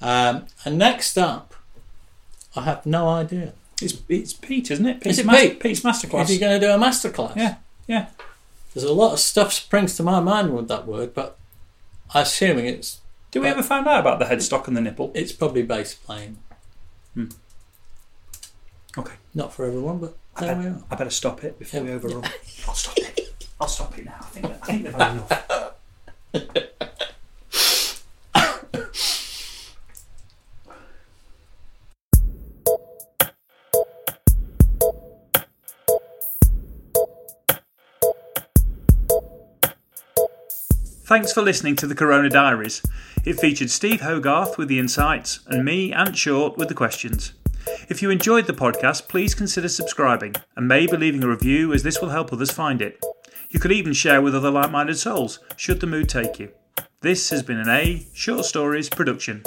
[0.00, 1.54] Um, and next up,
[2.56, 3.52] I have no idea.
[3.80, 5.00] It's it's Pete, isn't it?
[5.00, 5.60] Pete's it mas- Pete?
[5.60, 6.28] Pete's masterclass.
[6.30, 7.56] you're going to do a masterclass, Yeah,
[7.86, 8.08] yeah.
[8.74, 11.36] There's a lot of stuff springs to my mind with that word, but
[12.14, 13.00] I'm assuming it's
[13.32, 15.12] Do we ever find out about the headstock and the nipple?
[15.14, 16.38] it's probably bass playing.
[18.96, 19.14] Okay.
[19.34, 20.82] Not for everyone, but there we are.
[20.90, 21.94] I better stop it before we Yeah.
[21.96, 22.24] overrun.
[22.68, 23.46] I'll stop it.
[23.60, 24.16] I'll stop it now.
[24.20, 25.42] I think, I think they've had enough.
[41.04, 42.82] Thanks for listening to the Corona Diaries.
[43.24, 47.32] It featured Steve Hogarth with the insights and me, Ant Short, with the questions.
[47.88, 52.00] If you enjoyed the podcast, please consider subscribing and maybe leaving a review as this
[52.00, 53.02] will help others find it.
[53.50, 56.50] You could even share with other like minded souls, should the mood take you.
[57.00, 59.42] This has been an A Short Stories production.